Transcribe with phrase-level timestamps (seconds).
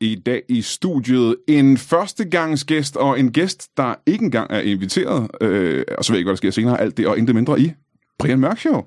[0.00, 5.30] i dag i studiet en førstegangsgæst, og en gæst, der ikke engang er inviteret.
[5.40, 6.80] Øh, og så ved jeg ikke, hvad der sker senere.
[6.80, 7.72] Alt det og intet mindre i
[8.18, 8.82] Brian Mørk Show.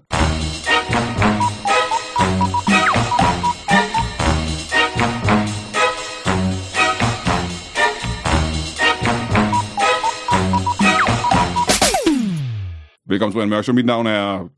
[13.10, 13.76] Velkommen til Brian Mørk Show.
[13.76, 14.50] Mit navn er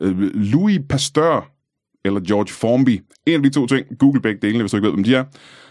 [0.00, 1.51] øh, Louis Pasteur,
[2.04, 3.00] eller George Formby.
[3.26, 3.86] En af de to ting.
[3.98, 5.24] Google begge delene, hvis du ikke ved, hvem de er.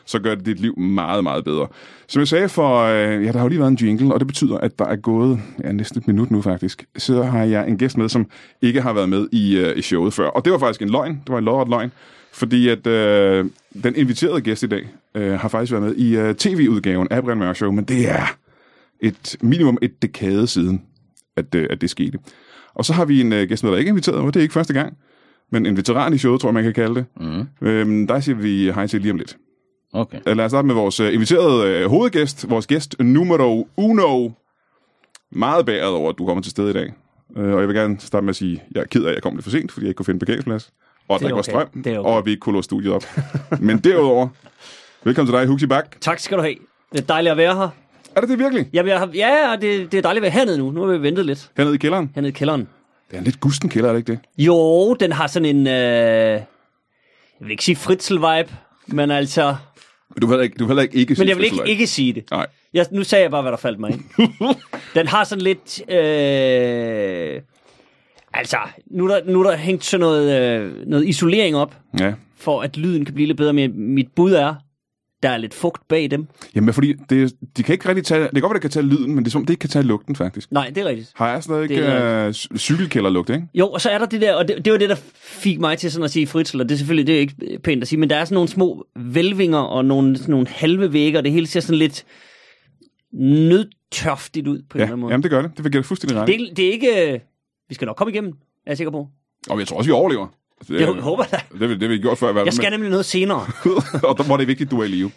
[0.05, 1.67] Så gør det dit liv meget, meget bedre.
[2.07, 2.79] Som jeg sagde for...
[2.79, 4.95] Øh, ja, der har jo lige været en jingle, og det betyder, at der er
[4.95, 6.85] gået ja, næsten et minut nu faktisk.
[6.97, 8.25] Så har jeg en gæst med, som
[8.61, 10.27] ikke har været med i, øh, i showet før.
[10.27, 11.11] Og det var faktisk en løgn.
[11.11, 11.91] Det var en lodret løgn.
[12.33, 13.45] Fordi at øh,
[13.83, 17.37] den inviterede gæst i dag øh, har faktisk været med i øh, tv-udgaven af Brian
[17.37, 18.37] Mørk Show, men det er
[18.99, 20.81] et minimum et dekade siden,
[21.35, 22.17] at, øh, at det skete.
[22.73, 24.41] Og så har vi en øh, gæst med, der ikke er inviteret, og det er
[24.41, 24.97] ikke første gang,
[25.51, 27.05] men en veteran i showet, tror jeg, man kan kalde det.
[27.19, 27.67] Mm.
[27.67, 29.37] Øhm, der siger vi hej til lige om lidt.
[29.93, 30.19] Okay.
[30.27, 34.29] Øh, Lad os starte med vores øh, inviterede øh, hovedgæst, vores gæst numero uno.
[35.31, 36.93] Meget bæret over, at du kommer til stede i dag.
[37.37, 39.15] Øh, og jeg vil gerne starte med at sige, at jeg er ked af, at
[39.15, 40.71] jeg kom lidt for sent, fordi jeg ikke kunne finde parkeringsplads.
[41.07, 41.67] Og at Det der er ikke var okay.
[41.71, 42.09] strøm, Det er okay.
[42.09, 43.03] og at vi ikke kunne låse studiet op.
[43.59, 44.27] Men derudover,
[45.03, 45.95] velkommen til dig, Huxi Bak.
[46.01, 46.55] Tak skal du have.
[46.91, 47.69] Det er dejligt at være her.
[48.15, 48.69] Er det det virkelig?
[48.73, 50.71] Jamen, jeg har, ja, og det, det er dejligt at være hernede nu.
[50.71, 51.51] Nu har vi ventet lidt.
[51.57, 52.11] Hernede i kælderen?
[52.15, 52.67] Hernede i kælderen.
[53.11, 54.19] Det er en lidt gusten kælder, er det ikke det?
[54.45, 55.67] Jo, den har sådan en...
[55.67, 56.45] Øh, jeg
[57.39, 58.51] vil ikke sige fritzel-vibe,
[58.87, 59.55] men altså...
[60.15, 61.67] Men du vil heller ikke, du vil heller ikke, ikke Men sige jeg vil ikke,
[61.69, 62.23] ikke sige det.
[62.31, 62.47] Nej.
[62.73, 64.03] Jeg, nu sagde jeg bare, hvad der faldt mig ind.
[64.95, 65.81] den har sådan lidt...
[65.89, 67.41] Øh,
[68.33, 68.57] altså,
[68.91, 72.13] nu er, der, nu er der hængt sådan noget, øh, noget isolering op, Ja.
[72.37, 73.53] for at lyden kan blive lidt bedre.
[73.53, 74.55] Men mit bud er,
[75.23, 76.27] der er lidt fugt bag dem.
[76.55, 78.21] Jamen, fordi det, de kan ikke rigtig tage...
[78.23, 79.69] Det kan godt være, det kan tage lyden, men det er som, det ikke kan
[79.69, 80.51] tage lugten, faktisk.
[80.51, 81.11] Nej, det er rigtigt.
[81.15, 83.47] Har jeg stadig Det ikke øh, cykelkælderlugt, ikke?
[83.53, 85.77] Jo, og så er der det der, og det, det var det, der fik mig
[85.77, 87.99] til sådan at sige fritzel, og det er selvfølgelig det er ikke pænt at sige,
[87.99, 91.31] men der er sådan nogle små velvinger og nogle, sådan nogle halve vægge, og det
[91.31, 92.05] hele ser sådan lidt
[93.13, 95.11] nødtørftigt ud på en Ja, eller anden måde.
[95.11, 95.51] jamen det gør det.
[95.57, 96.27] Det vil jeg fuldstændig ret.
[96.27, 97.13] Det, det er ikke...
[97.13, 97.19] øh,
[97.69, 99.07] Vi skal nok komme igennem, er jeg sikker på.
[99.49, 100.27] Og jeg tror også, vi overlever.
[100.69, 101.37] Altså, Jeg håber da.
[101.51, 102.43] Det, det, det har vi gjort før.
[102.43, 103.39] Jeg skal nemlig noget senere.
[104.09, 105.11] og der, hvor det er vigtigt, du er i live.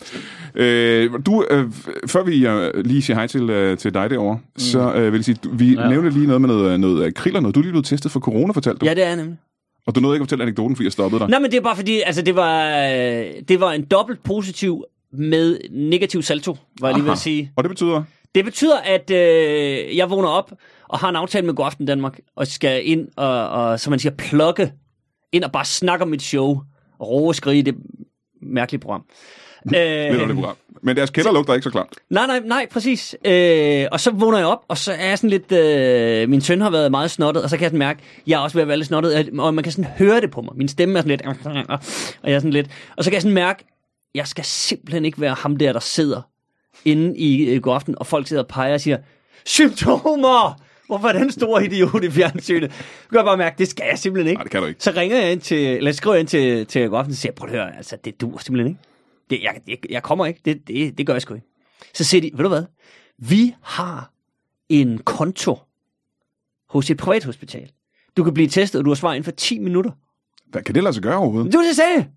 [0.54, 1.64] Øh, du, øh,
[2.06, 4.58] før vi øh, lige siger hej til, øh, til dig derovre, mm.
[4.58, 5.88] så øh, vil jeg sige, du, vi ja.
[5.88, 7.54] Nævnte lige noget med noget, noget akryl og noget.
[7.54, 8.86] Du er lige blevet testet for corona, fortalte du.
[8.86, 9.36] Ja, det er jeg nemlig.
[9.86, 11.28] Og du nåede ikke at fortælle anekdoten, fordi jeg stoppede dig.
[11.28, 14.84] Nej, men det er bare fordi, altså det var, øh, det var en dobbelt positiv
[15.12, 17.52] med negativ salto, var jeg lige ved at sige.
[17.56, 18.02] Og det betyder...
[18.34, 20.52] Det betyder, at øh, jeg vågner op
[20.88, 24.12] og har en aftale med Godaften Danmark, og skal ind og, og som man siger,
[24.12, 24.72] plukke
[25.34, 26.60] ind og bare snakke om mit show.
[26.98, 27.74] Og råbe og skrige, det
[28.42, 29.04] mærkelige program.
[29.64, 30.56] Lidt af det øh, program.
[30.82, 31.96] Men deres kælder lugter ikke så klamt.
[32.10, 33.16] nej, nej, nej, præcis.
[33.24, 35.52] Øh, og så vågner jeg op, og så er jeg sådan lidt...
[35.52, 38.40] Øh, min søn har været meget snottet, og så kan jeg sådan mærke, jeg er
[38.40, 40.52] også ved at være lidt snottet, og man kan sådan høre det på mig.
[40.56, 41.22] Min stemme er sådan lidt...
[42.22, 42.70] Og jeg er sådan lidt...
[42.96, 43.64] Og så kan jeg sådan mærke,
[44.14, 46.20] jeg skal simpelthen ikke være ham der, der sidder
[46.84, 48.98] inde i øh, Godaften, og folk sidder og peger og siger,
[49.44, 50.60] symptomer!
[50.86, 52.72] Hvorfor er den store idiot i fjernsynet?
[52.72, 54.38] Så kan jeg bare mærke, det skal jeg simpelthen ikke.
[54.38, 54.82] Nej, det kan du ikke.
[54.82, 57.48] Så ringer jeg ind til, eller jeg skriver ind til, til Godaften, og siger, prøv
[57.48, 58.80] at høre, altså, det dur simpelthen ikke.
[59.30, 61.46] Det, jeg, jeg, jeg kommer ikke, det, det, det gør jeg sgu ikke.
[61.94, 62.64] Så siger de, ved du hvad,
[63.18, 64.10] vi har
[64.68, 65.58] en konto
[66.68, 67.70] hos et privathospital.
[68.16, 69.90] Du kan blive testet, og du har svar inden for 10 minutter.
[70.46, 71.52] Hvad kan det lade sig gøre overhovedet?
[71.52, 72.08] Det var det, jeg sagde.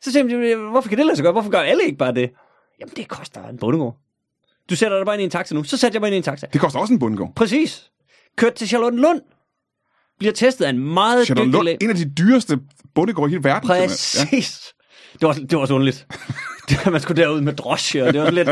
[0.00, 1.32] Så siger de, hvorfor kan det lade sig gøre?
[1.32, 2.30] Hvorfor gør alle ikke bare det?
[2.80, 3.96] Jamen, det koster en bundegård.
[4.70, 5.64] Du sætter dig bare ind i en taxa nu.
[5.64, 6.46] Så sætter jeg mig ind i en taxa.
[6.52, 7.32] Det koster også en bundgård.
[7.34, 7.90] Præcis.
[8.36, 9.20] Kørt til Charlotte Lund.
[10.18, 11.82] Bliver testet af en meget Charlotte dygtig læge.
[11.82, 12.58] en af de dyreste
[12.94, 13.68] bundegårde i hele verden.
[13.68, 14.62] Præcis.
[15.12, 16.06] Det var, det var så underligt.
[16.92, 18.48] Man skulle derud med drosje, og det var lidt...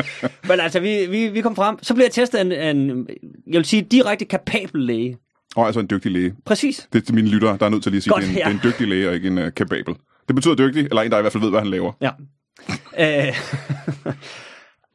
[0.49, 1.77] Men altså, vi, vi, vi kom frem.
[1.83, 3.07] Så blev jeg testet af en, en,
[3.47, 5.09] jeg vil sige, direkte kapabel læge.
[5.09, 5.61] Ja.
[5.61, 6.35] Og altså en dygtig læge.
[6.47, 6.89] Præcis.
[6.93, 8.33] Det er til mine lyttere, der er nødt til lige at sige, Godt, det, er
[8.33, 8.45] en, ja.
[8.45, 9.95] det er en dygtig læge og ikke en uh, kapabel.
[10.29, 11.93] Det betyder dygtig, eller en, der i hvert fald ved, hvad han laver.
[12.01, 12.11] Ja.
[12.99, 13.35] Øh,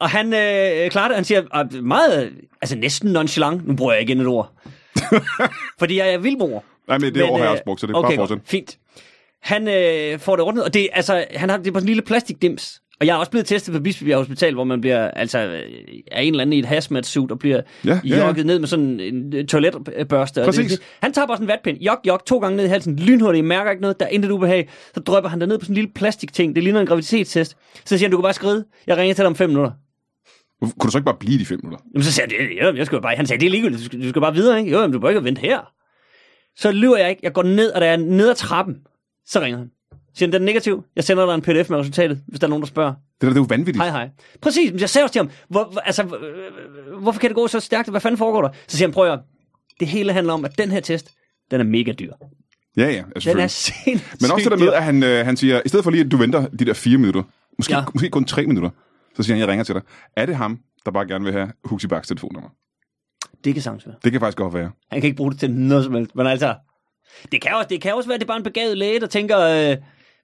[0.00, 1.14] og han øh, klarer det.
[1.14, 3.66] Han siger ah, meget, altså næsten nonchalant.
[3.66, 4.52] Nu bruger jeg igen et ord.
[5.78, 6.64] Fordi jeg er vildmor.
[6.88, 8.38] Nej, men det ord har jeg også brugt, så det er okay, bare fortsæt.
[8.44, 8.78] Fint.
[9.42, 11.88] Han øh, får det ordnet, og det, altså, han har det er på sådan en
[11.88, 12.80] lille plastikdims.
[13.00, 15.62] Og jeg er også blevet testet på Bispebjerg Hospital, hvor man bliver, altså, øh,
[16.12, 18.42] er en eller anden i et hazmat-suit og bliver Ja, ja, ja, ja.
[18.42, 20.40] ned med sådan en toiletbørste.
[20.40, 20.72] Og Præcis.
[20.72, 23.44] Det, han tager bare sådan en vatpind, jok, jok, to gange ned i halsen, lynhurtigt,
[23.46, 24.68] mærker ikke noget, der er intet ubehag.
[24.94, 27.56] Så drøber han der ned på sådan en lille plastikting, det ligner en graviditetstest.
[27.84, 29.72] Så siger han, du kan bare skride, jeg ringer til dig om fem minutter.
[30.60, 31.84] Kunne du så ikke bare blive de fem minutter?
[31.94, 34.02] Jamen, så sagde jeg, ja, jeg skal bare, han sagde, det er ligegyldigt, du skal,
[34.02, 34.70] du skal bare videre, ikke?
[34.70, 35.72] Jo, jamen, du bør ikke vente her.
[36.56, 38.76] Så lyver jeg ikke, jeg går ned, og da jeg er ned ad trappen,
[39.26, 39.70] så ringer han.
[40.14, 42.48] Siger han, den er negativ, jeg sender dig en pdf med resultatet, hvis der er
[42.48, 42.90] nogen, der spørger.
[42.92, 43.76] Det, der, det er jo vanvittigt.
[43.76, 44.08] Hej, hej.
[44.42, 46.02] Præcis, men jeg sagde også til ham, hvor, altså,
[47.00, 47.88] hvorfor kan det gå så stærkt?
[47.88, 48.48] Hvad fanden foregår der?
[48.68, 49.18] Så siger han, prøv at
[49.80, 51.10] det hele handler om, at den her test,
[51.50, 52.12] den er mega dyr.
[52.76, 55.60] Ja, ja, Den er sindssygt Men også det der med, at han, øh, han siger,
[55.64, 57.22] i stedet for lige, at du venter de der fire minutter,
[57.58, 57.84] Måske, ja.
[57.94, 58.70] måske kun tre minutter.
[59.16, 59.82] Så siger han, jeg ringer til dig.
[60.16, 62.50] Er det ham, der bare gerne vil have Huxi Baks telefonnummer?
[63.44, 63.96] Det kan sagtens være.
[64.04, 64.70] Det kan faktisk godt være.
[64.90, 66.16] Han kan ikke bruge det til noget som helst.
[66.16, 66.54] Men altså,
[67.32, 69.06] det kan også, det kan også være, at det er bare en begavet læge, der
[69.06, 69.76] tænker, øh,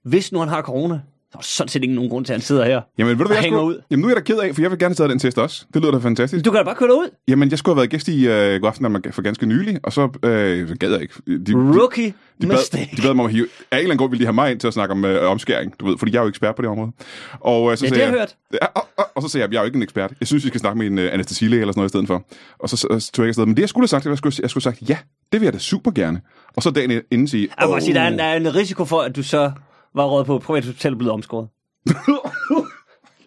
[0.02, 1.00] hvis nu han har corona,
[1.42, 2.80] så er der sådan set ikke nogen grund til, at han sidder her.
[2.98, 3.62] Jamen, ved du, hvad jeg skulle...
[3.62, 3.82] ud.
[3.90, 5.64] Jamen, nu er jeg da ked af, for jeg vil gerne taget den test også.
[5.74, 6.44] Det lyder da fantastisk.
[6.44, 7.10] Du kan da bare køre ud.
[7.28, 9.92] Jamen, jeg skulle have været gæst i øh, God Aften Danmark for ganske nylig, og
[9.92, 11.14] så øh, gad jeg ikke.
[11.26, 12.88] De, de, Rookie de, mistake.
[12.90, 13.46] bad, de bad mig om at hive...
[13.70, 15.30] Af en eller anden grund ville de have mig ind til at snakke om øh,
[15.30, 16.92] omskæring, du ved, fordi jeg er jo ekspert på det område.
[17.40, 18.36] Og, øh, så Ja, sagde det har jeg hørt.
[18.52, 20.12] Ja, og, og, og, så sagde jeg, jeg er jo ikke en ekspert.
[20.20, 22.24] Jeg synes, vi skal snakke med en øh, anestesilæge eller sådan noget i stedet for.
[22.58, 23.46] Og så, så, så tog jeg afsted.
[23.46, 24.98] Men det, jeg skulle have sagt, det var, jeg skulle, jeg skulle have sagt, ja,
[25.32, 26.20] det vil jeg da super gerne.
[26.56, 28.84] Og så dagen inden sige, Jeg må sige, der er, en, der er en risiko
[28.84, 29.52] for, at du så
[29.96, 31.48] var råd på et privat hotel og blevet omskåret.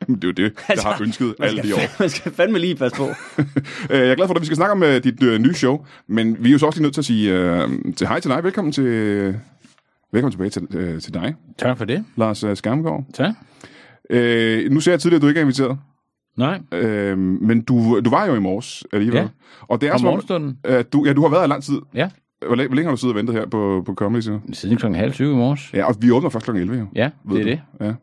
[0.02, 2.00] Jamen, det er jo det, jeg har ønsket Altså, alle de år.
[2.00, 3.04] man skal fandme lige passe på.
[3.92, 5.86] Øh, Jeg er glad for, at vi skal snakke om uh, dit uh, nye show,
[6.08, 8.32] men vi er jo så også lige nødt til at sige uh, til hej til
[8.32, 8.44] dig.
[8.44, 8.86] Velkommen til,
[10.12, 12.06] velkommen tilbage til, uh, til dig, Tak for det.
[12.16, 13.04] Lars uh, Skamgaard.
[13.14, 13.34] Tak.
[14.14, 14.18] Uh,
[14.72, 15.78] nu sagde jeg tidligere, at du ikke er inviteret,
[16.38, 16.60] Nej,
[17.12, 19.20] uh, men du, du var jo i morges alligevel.
[19.22, 19.28] Ja.
[19.62, 21.80] Og det er om som uh, du, ja, du har været her lang tid.
[21.94, 22.10] Ja,
[22.48, 24.40] Hvor, længe- hvor længe har du siddet og ventet her på, på Comedy Zoo?
[24.54, 25.74] siden klokken halv 20 i morges.
[25.74, 26.52] Ja, og vi åbner først kl.
[26.52, 26.86] 11 jo.
[26.96, 27.50] Ja, det er du.
[27.50, 27.62] det.
[27.82, 27.94] Ja.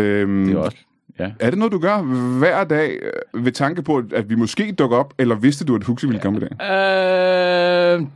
[0.00, 0.76] Øhm, Det er også.
[1.18, 1.30] Ja.
[1.40, 2.02] er det noget, du gør
[2.38, 2.98] hver dag
[3.34, 6.20] øh, ved tanke på, at vi måske dukker op, eller vidste du, at Huxi ville
[6.20, 6.50] komme i dag?
[6.52, 8.06] Øh,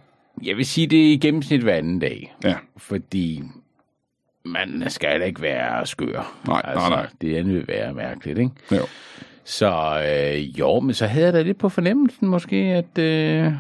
[0.47, 2.35] jeg vil sige, det er i gennemsnit hver anden dag.
[2.45, 2.55] Ja.
[2.77, 3.43] Fordi
[4.45, 6.35] man skal da ikke være skør.
[6.47, 7.07] Nej, nej, nej.
[7.21, 8.51] Det andet vil være mærkeligt, ikke?
[8.73, 8.83] Jo.
[9.45, 10.01] Så
[10.37, 13.53] øh, jo, men så havde jeg da lidt på fornemmelsen måske, at, øh,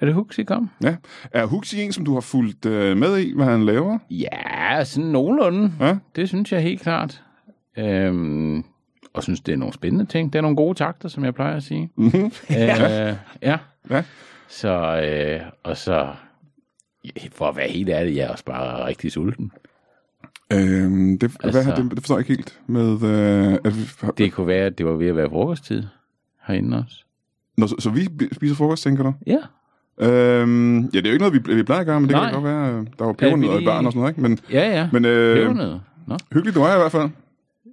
[0.00, 0.70] at det Huxi kom.
[0.82, 0.96] Ja.
[1.30, 3.98] Er Huxi en, som du har fulgt øh, med i, hvad han laver?
[4.10, 5.72] Ja, sådan nogenlunde.
[5.80, 5.96] Ja.
[6.16, 7.22] Det synes jeg helt klart.
[7.78, 8.64] Øhm,
[9.14, 10.32] og synes, det er nogle spændende ting.
[10.32, 11.90] Det er nogle gode takter, som jeg plejer at sige.
[11.96, 12.14] Mhm.
[12.50, 13.58] øh, ja.
[13.90, 14.02] Ja.
[14.48, 16.08] Så, øh, og så,
[17.32, 19.52] for at være helt ærlig, jeg er også bare rigtig sulten.
[20.52, 22.60] Øhm, det, altså, hvad, det, det forstår jeg ikke helt.
[22.66, 23.80] Med, øh, at vi,
[24.18, 25.82] Det kunne være, at det var ved at være frokosttid
[26.46, 27.04] herinde også.
[27.56, 29.14] Nå, så, så vi spiser frokost, tænker du?
[29.26, 29.38] Ja.
[30.00, 32.24] Øhm, ja, det er jo ikke noget, vi, vi plejer at gøre, men det Nej.
[32.24, 34.22] kan godt være, øh, der var pebernødder vi i lige- barn og sådan noget, ikke?
[34.22, 34.88] Men, Ja, ja.
[34.92, 35.78] men øh, Pebernødder.
[36.06, 36.16] Nå.
[36.32, 37.08] hyggeligt, du er i hvert fald.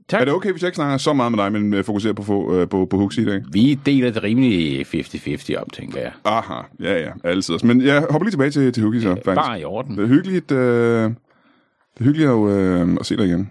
[0.08, 0.22] Tak.
[0.22, 2.24] Er det okay, hvis jeg ikke snakker så meget med dig, men øh, fokuserer på,
[2.24, 3.42] få, øh, på, på Huxi i dag?
[3.52, 6.12] Vi deler det rimelig 50-50 op, tænker jeg.
[6.26, 7.56] Aha, ja, ja, altid.
[7.64, 9.36] Men jeg hopper lige tilbage til, til Huxi så, faktisk.
[9.36, 9.98] Bare i orden.
[9.98, 13.50] Det er hyggeligt, øh, det er hyggeligt at, øh, at se dig igen.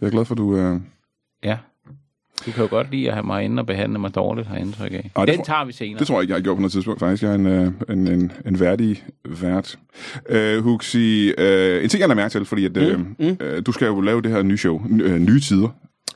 [0.00, 0.56] Jeg er glad for, at du...
[0.56, 0.80] Øh,
[1.44, 1.56] Ja.
[2.46, 4.64] Du kan jo godt lide at have mig inde og behandle mig dårligt, har jeg
[4.64, 5.10] indtryk af.
[5.16, 5.98] Ej, det Den tror- tager vi senere.
[5.98, 7.22] det tror jeg ikke, jeg har gjort på noget tidspunkt, faktisk.
[7.22, 9.78] Jeg er en, øh, en, en, en værdig vært.
[10.28, 13.36] Øh, Huxi, øh, en ting, jeg har mærke til, fordi at, øh, mm, mm.
[13.40, 15.68] Øh, du skal jo lave det her nye show, N- øh, Nye Tider,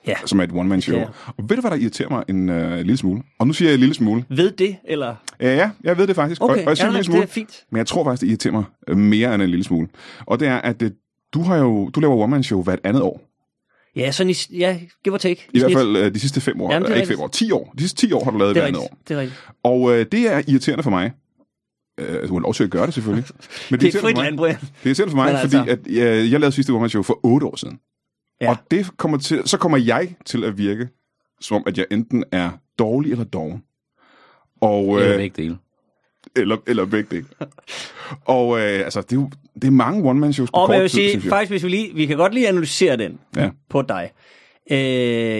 [0.06, 0.14] Ja.
[0.26, 0.98] som er et one-man-show.
[0.98, 1.04] Ja.
[1.26, 3.22] Og ved du, hvad der irriterer mig en øh, lille smule?
[3.38, 4.24] Og nu siger jeg en lille smule.
[4.28, 5.14] Ved det, eller?
[5.40, 6.42] Ja, ja, jeg ved det faktisk.
[6.42, 7.20] Okay, og, og jeg siger ja, en lille smule.
[7.22, 7.64] det er fint.
[7.70, 8.52] Men jeg tror faktisk, det irriterer
[8.88, 9.88] mig mere end en lille smule.
[10.26, 10.90] Og det er, at øh,
[11.34, 13.20] du har jo du laver one-man-show hvert andet år.
[13.96, 15.46] Ja, sådan i, ja, give or take.
[15.54, 16.72] I, I hvert fald øh, de sidste fem år.
[16.72, 17.74] Jamen, det er øh, ikke fem år, ti år.
[17.78, 18.84] De sidste ti år har du lavet Det er rigtigt.
[18.84, 18.96] år.
[19.08, 19.40] Det er rigtigt.
[19.62, 21.12] Og øh, det er irriterende for mig.
[22.00, 23.24] Øh, du har lov til at gøre det selvfølgelig.
[23.70, 24.54] Men Det er irriterende frit for mig, land, Brian.
[24.56, 27.02] det er irriterende for mig, Men altså- fordi at, jeg, jeg lavede sidste one show
[27.02, 27.78] for otte år siden.
[28.40, 28.50] Ja.
[28.50, 30.88] Og det kommer til, så kommer jeg til at virke,
[31.40, 33.62] som om at jeg enten er dårlig eller doven.
[34.60, 35.58] Og, Eller øh, begge dele.
[36.36, 37.26] Eller, eller begge dele.
[38.24, 40.90] Og øh, altså, det er jo det er mange one-man-shows på Og kort jeg vil
[40.90, 41.30] tid, sige, synes jeg.
[41.30, 43.50] faktisk, hvis vi lige, vi kan godt lige analysere den Ja.
[43.70, 44.10] på dig.
[44.70, 44.78] Øh,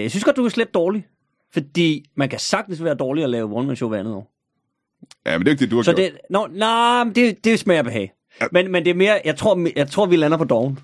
[0.01, 1.05] jeg synes godt, du er slet dårlig.
[1.53, 4.31] Fordi man kan sagtens være dårlig at lave one-man-show hver andet år.
[5.25, 5.97] Ja, men det er ikke det, du har Så gjort.
[6.11, 8.11] det, no, nej, men det, det smager behag.
[8.41, 8.45] Ja.
[8.51, 10.79] Men, men det er mere, jeg tror, jeg tror vi lander på doven.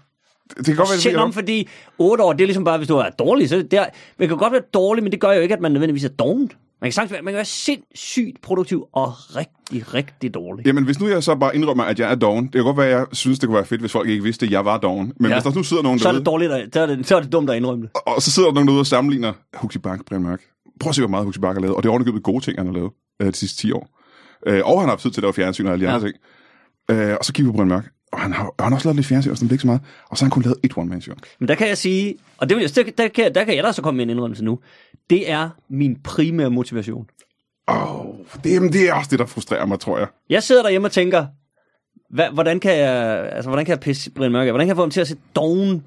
[0.58, 1.67] Det kan godt være, Selvom bliver- fordi
[1.98, 3.86] 8 år, det er ligesom bare, hvis du er dårlig, så det der,
[4.20, 6.51] man kan godt være dårlig, men det gør jo ikke, at man nødvendigvis er doven.
[6.81, 10.67] Man kan være, man kan være sindssygt produktiv og rigtig, rigtig dårlig.
[10.67, 12.88] Jamen, hvis nu jeg så bare indrømmer, at jeg er doven, det kan godt være,
[12.88, 15.13] at jeg synes, det kunne være fedt, hvis folk ikke vidste, at jeg var doven.
[15.19, 15.36] Men Ja.
[15.36, 17.22] hvis der nu sidder nogen Så er det dårligt, at- så er det, så er
[17.22, 17.91] det dumt at indrømme det.
[18.07, 20.41] og så sidder der nogen derude og sammenligner Huxi Bak, Brian Mørk.
[20.79, 21.75] Prøv at se, hvor meget Huxi Bak har lavet.
[21.75, 22.91] Og det er ovenikøbet gode ting, han har lavet
[23.22, 23.89] øh, de sidste 10 år.
[24.48, 25.96] Øh, og han har haft tid til at lave fjernsyn og alle de Ja.
[25.96, 26.17] andre ting.
[26.91, 27.91] Øh, og så kigger vi på Brian Mørk.
[28.17, 29.81] Og han har, og han har også lavet lidt fjernsyn, og sådan, ikke så meget.
[30.09, 31.15] Og så har han kun lavet et one-man-show.
[31.39, 33.63] Men der kan jeg sige, og det vil jeg, der, der, kan, der kan jeg
[33.63, 34.59] da så komme med en indrømmelse nu.
[35.09, 37.09] Det er min primære motivation.
[37.67, 40.07] Åh, oh, det, jamen, det er også det, der frustrerer mig, tror jeg.
[40.29, 41.25] Jeg sidder derhjemme og tænker,
[42.09, 44.51] hvad, hvordan, kan jeg, altså, hvordan kan jeg pisse Brian Mørk af?
[44.51, 45.83] Hvordan kan jeg få ham til at se doven,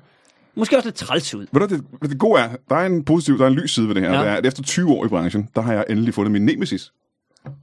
[0.54, 1.46] måske også lidt træls ud?
[1.52, 3.88] Ved du, det, det gode er, der er en positiv, der er en lys side
[3.88, 4.12] ved det her.
[4.12, 4.20] Ja.
[4.20, 6.92] Det er, at efter 20 år i branchen, der har jeg endelig fundet min nemesis.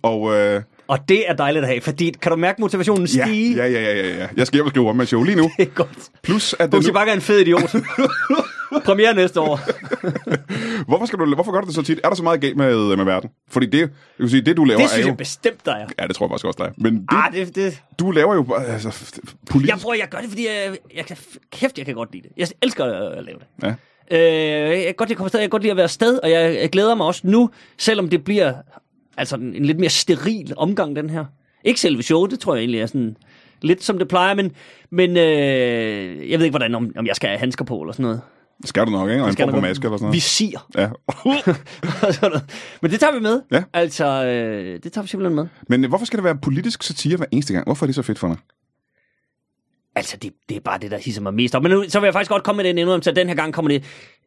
[0.02, 3.56] Og øh, Og det er dejligt at have, fordi kan du mærke motivationen stige?
[3.56, 4.28] ja, ja, ja, ja, ja.
[4.38, 5.44] Jeg skal hjem og skrive one-man-show lige nu.
[5.58, 6.10] Det er godt.
[6.24, 7.76] Plus, at Huxi nu, Bakker er en fed idiot.
[8.86, 9.60] Premiere næste år.
[10.90, 12.00] hvorfor, skal du, hvorfor gør du det så tit?
[12.04, 13.30] Er der så meget galt med, med verden?
[13.50, 15.10] Fordi det, jeg vil sige, det du laver Det er synes jo...
[15.10, 15.86] jeg bestemt, der er.
[16.00, 16.72] Ja, det tror jeg faktisk også, der er.
[16.78, 19.72] Men det, Ah, det, det, du laver jo bare, altså, politisk...
[19.74, 21.18] jeg prøver, jeg gør det, fordi jeg, jeg kan,
[21.52, 22.32] kæft, jeg kan godt lide det.
[22.38, 23.48] Jeg elsker at lave det.
[23.64, 23.74] Ja.
[24.12, 26.20] Øh, jeg kan godt lide at komme afsted, jeg kan godt lide at være afsted,
[26.24, 28.54] og jeg, jeg glæder mig også nu, selvom det bliver
[29.18, 31.26] altså en, lidt mere steril omgang, den her.
[31.64, 33.18] Ikke selve showet, det tror jeg egentlig er sådan
[33.62, 34.52] lidt som det plejer, men,
[34.90, 38.04] men øh, jeg ved ikke, hvordan, om, om jeg skal have handsker på eller sådan
[38.04, 38.22] noget.
[38.62, 39.24] Det skal du nok, ikke?
[39.24, 40.16] Og en form for maske eller sådan noget.
[40.16, 40.68] Visir.
[40.78, 40.90] Ja.
[42.82, 43.42] Men det tager vi med.
[43.52, 43.64] Ja.
[43.74, 45.48] Altså, øh, det tager vi simpelthen med.
[45.68, 47.66] Men hvorfor skal det være politisk satire hver eneste gang?
[47.66, 48.38] Hvorfor er det så fedt for dig?
[49.96, 51.64] Altså, det, det er bare det, der hisser mig mest op.
[51.64, 53.54] Men nu, så vil jeg faktisk godt komme med den endnu, så den her gang
[53.54, 53.84] kommer det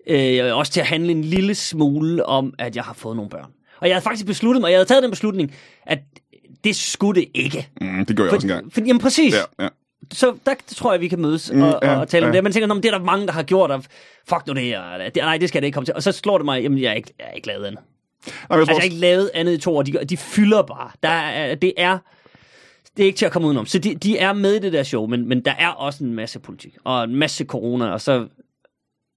[0.06, 3.50] øh, også til at handle en lille smule om, at jeg har fået nogle børn.
[3.80, 5.54] Og jeg havde faktisk besluttet mig, jeg havde taget den beslutning,
[5.86, 5.98] at
[6.64, 7.68] det skulle det ikke.
[7.80, 8.72] Mm, det gør jeg også engang.
[8.72, 9.34] For, jamen præcis.
[9.34, 9.68] Ja, ja.
[10.12, 12.36] Så der tror jeg, vi kan mødes Mm, og, ja, og tale om ja.
[12.36, 12.44] det.
[12.44, 13.84] Men tænker, "Nå, men det er der mange, der har gjort, og
[14.28, 15.94] fuck nu det, og det, nej, det skal det ikke komme til.
[15.94, 17.80] Og så slår det mig, jamen jeg er ikke, jeg er ikke lavet andet.
[18.26, 19.82] Nej, jeg Altså, jeg har ikke lavet andet i to år.
[19.82, 20.90] De, de fylder bare.
[21.02, 21.98] Der er, det er
[22.96, 23.66] det er ikke til at komme udenom.
[23.66, 26.14] Så de, de er med i det der show, men, men der er også en
[26.14, 28.26] masse politik, og en masse corona, og så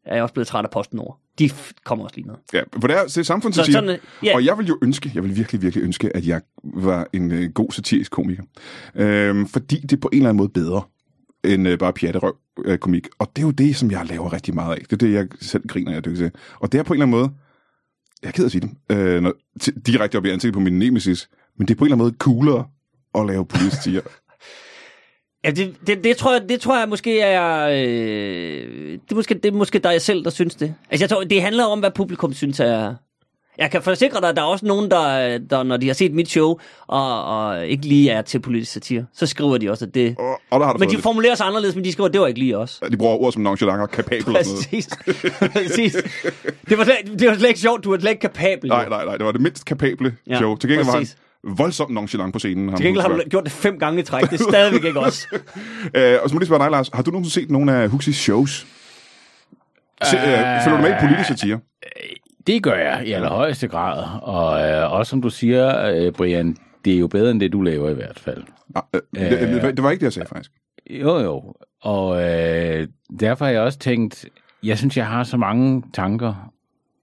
[0.05, 1.13] er jeg også blevet træt af posten over.
[1.39, 1.49] De
[1.83, 2.35] kommer også lige med.
[2.53, 3.73] Ja, for det er, det er Så samfundssatire.
[3.73, 7.07] sådan, ja, Og jeg vil jo ønske, jeg vil virkelig, virkelig ønske, at jeg var
[7.13, 8.43] en øh, god satirisk komiker.
[8.95, 10.81] Øhm, fordi det er på en eller anden måde bedre
[11.43, 12.35] end øh, bare pjatterøv
[12.65, 13.07] øh, komik.
[13.19, 14.81] Og det er jo det, som jeg laver rigtig meget af.
[14.81, 16.31] Det er det, jeg selv griner af, det til.
[16.59, 17.31] Og det er på en eller anden måde,
[18.23, 19.33] jeg er ked af at sige det, øh, når,
[19.85, 22.15] direkte op i ansigtet på min nemesis, men det er på en eller anden måde
[22.19, 22.65] coolere
[23.15, 24.01] at lave politisk satire.
[25.45, 27.67] Ja det, det, det, tror jeg, det tror jeg måske er...
[27.67, 30.73] Øh, det, er måske, det er måske dig selv, der synes det.
[30.91, 32.93] Altså, jeg tror, det handler om, hvad publikum synes er...
[33.57, 36.13] Jeg kan forsikre dig, at der er også nogen, der, der når de har set
[36.13, 36.57] mit show,
[36.87, 40.15] og, og ikke lige er til politisk satire, så skriver de også, at det...
[40.19, 41.03] og, og der har du Men de lidt.
[41.03, 42.81] formulerer sig anderledes, men de skriver, at det var ikke lige os.
[42.91, 44.67] De bruger ord som nonchalant og kapabel og sådan noget.
[44.71, 44.89] Præcis.
[45.53, 45.93] Præcis.
[46.69, 48.69] Det var, slet, det var slet ikke sjovt, du var slet ikke kapabel.
[48.69, 49.17] Nej, nej, nej.
[49.17, 50.55] Det var det mindst kapable Ja, show.
[50.55, 50.93] Til gengæld præcis.
[50.93, 52.75] var han voldsomt nonchalant på scenen.
[52.75, 54.29] Til gengæld har du gjort det fem gange i træk.
[54.29, 55.27] Det er stadigvæk ikke os.
[55.95, 56.89] Øh, og så må jeg lige spørge dig, Lars.
[56.93, 58.67] Har du nogensinde set nogle af Huxleys shows?
[60.03, 60.23] Se, øh,
[60.63, 61.59] følger du med i politisk satire?
[62.47, 64.19] Det gør jeg i allerhøjeste grad.
[64.21, 67.61] Og øh, også som du siger, øh, Brian, det er jo bedre end det, du
[67.61, 68.43] laver i hvert fald.
[68.75, 70.51] Ah, øh, det, det, det var ikke det, jeg sagde, faktisk.
[70.89, 71.53] Jo, jo.
[71.81, 72.87] Og øh,
[73.19, 74.25] derfor har jeg også tænkt,
[74.63, 76.52] jeg synes, jeg har så mange tanker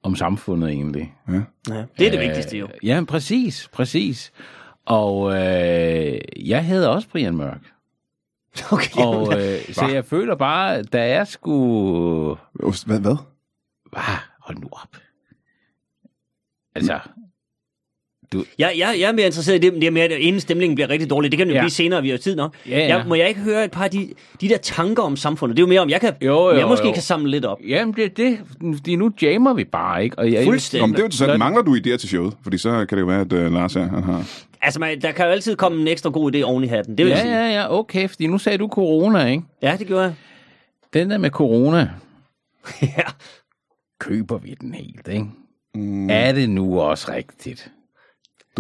[0.02, 1.14] om samfundet egentlig.
[1.28, 1.42] Ja.
[1.69, 2.64] Ja, det er det vigtigste jo.
[2.64, 4.33] Øh, ja, præcis, præcis.
[4.87, 7.61] Og øh, jeg hedder også Brian Mørk.
[8.73, 12.38] Okay, Og øh, så jeg føler bare, der er sgu...
[12.87, 13.00] Hvad?
[13.00, 13.16] hvad?
[13.92, 14.97] Ah, hold nu op.
[16.75, 17.00] Altså,
[18.34, 20.88] jeg, jeg, jeg er mere interesseret i det, det er mere, at inden stemningen bliver
[20.90, 21.32] rigtig dårlig.
[21.32, 21.60] Det kan jo Ja.
[21.60, 22.54] blive senere, vi har tid nok.
[22.68, 22.87] Ja, ja.
[22.96, 24.08] Jeg, må jeg ikke høre et par af de,
[24.40, 25.56] de der tanker om samfundet?
[25.56, 26.92] Det er jo mere om, jeg kan, Jo, jo, jeg måske jo.
[26.92, 27.58] kan samle lidt op.
[27.68, 28.38] jamen det er det.
[28.76, 30.18] Fordi nu jammer vi bare, ikke?
[30.18, 30.80] Og jeg, Fuldstændig.
[30.82, 31.32] Nå, men det er jo.
[31.32, 32.37] Når- Mangler du idéer til showet?
[32.42, 34.25] Fordi så kan det jo være, at uh, Lars her, han har...
[34.62, 36.99] Altså, man, der kan jo altid komme en ekstra god idé oven i hatten.
[36.99, 37.34] Det vil jeg Ja, sige.
[37.37, 38.08] ja, ja, okay.
[38.08, 39.42] Fordi nu sagde du corona, ikke?
[39.62, 40.14] ja, det gjorde jeg.
[40.94, 41.90] Den der med corona,
[42.82, 43.02] ja.
[44.00, 45.26] køber vi den helt, ikke?
[45.75, 46.10] Mm.
[46.10, 47.70] Er det nu også rigtigt?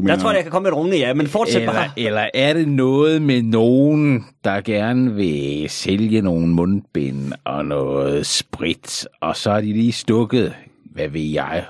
[0.00, 1.88] Du Der tror jeg, jeg kan komme med et rungende ja, men fortsæt Eller, bare.
[1.96, 9.06] eller er det noget med nogen, der gerne vil sælge nogle mundbind og noget sprit,
[9.20, 10.52] og så er de lige stukket,
[10.84, 11.64] hvad ved jeg,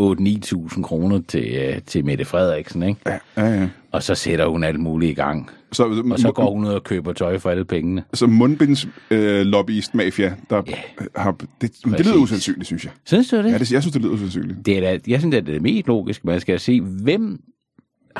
[0.00, 3.00] 8-9.000 kroner til, øh, til Mette Frederiksen, ikke?
[3.06, 3.68] Ja, ja, ja.
[3.92, 5.50] Og så sætter hun alt muligt i gang.
[5.72, 8.04] Så, Og så går hun ud og køber tøj for alle pengene.
[8.14, 10.72] så mundbinds øh, lobbyist mafia, der Ja.
[11.16, 11.36] har...
[11.60, 12.92] Det, det lyder usandsynligt, synes jeg.
[13.06, 13.44] Synes du det?
[13.52, 14.66] Ja, det, jeg synes, det lyder usandsynligt.
[14.66, 16.26] det er da, jeg synes, det er det mest logiske.
[16.26, 17.40] Man skal se, hvem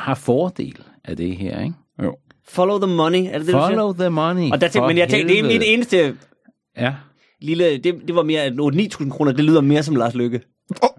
[0.01, 1.75] har fordel af det her, ikke?
[2.03, 2.15] Jo.
[2.47, 3.67] Follow the money, er det det, du siger?
[3.67, 4.51] Follow the money.
[4.51, 6.15] Og der tænkte, men jeg tænkte, det er mit eneste
[6.77, 6.93] Ja.
[7.41, 10.41] lille, det, det var mere, at 8-9.000 kroner, det lyder mere som Lars Lykke.
[10.83, 10.89] Åh!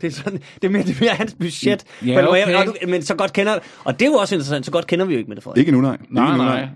[0.00, 1.84] Det er, sådan, det er mere, det er mere hans budget.
[2.06, 2.66] Ja, men, okay.
[2.66, 5.12] du, men så godt kender, og det er jo også interessant, så godt kender vi
[5.12, 5.54] jo ikke med det for.
[5.54, 5.92] Ikke nu, nej.
[5.94, 6.68] Ikke Nej, nu, nej.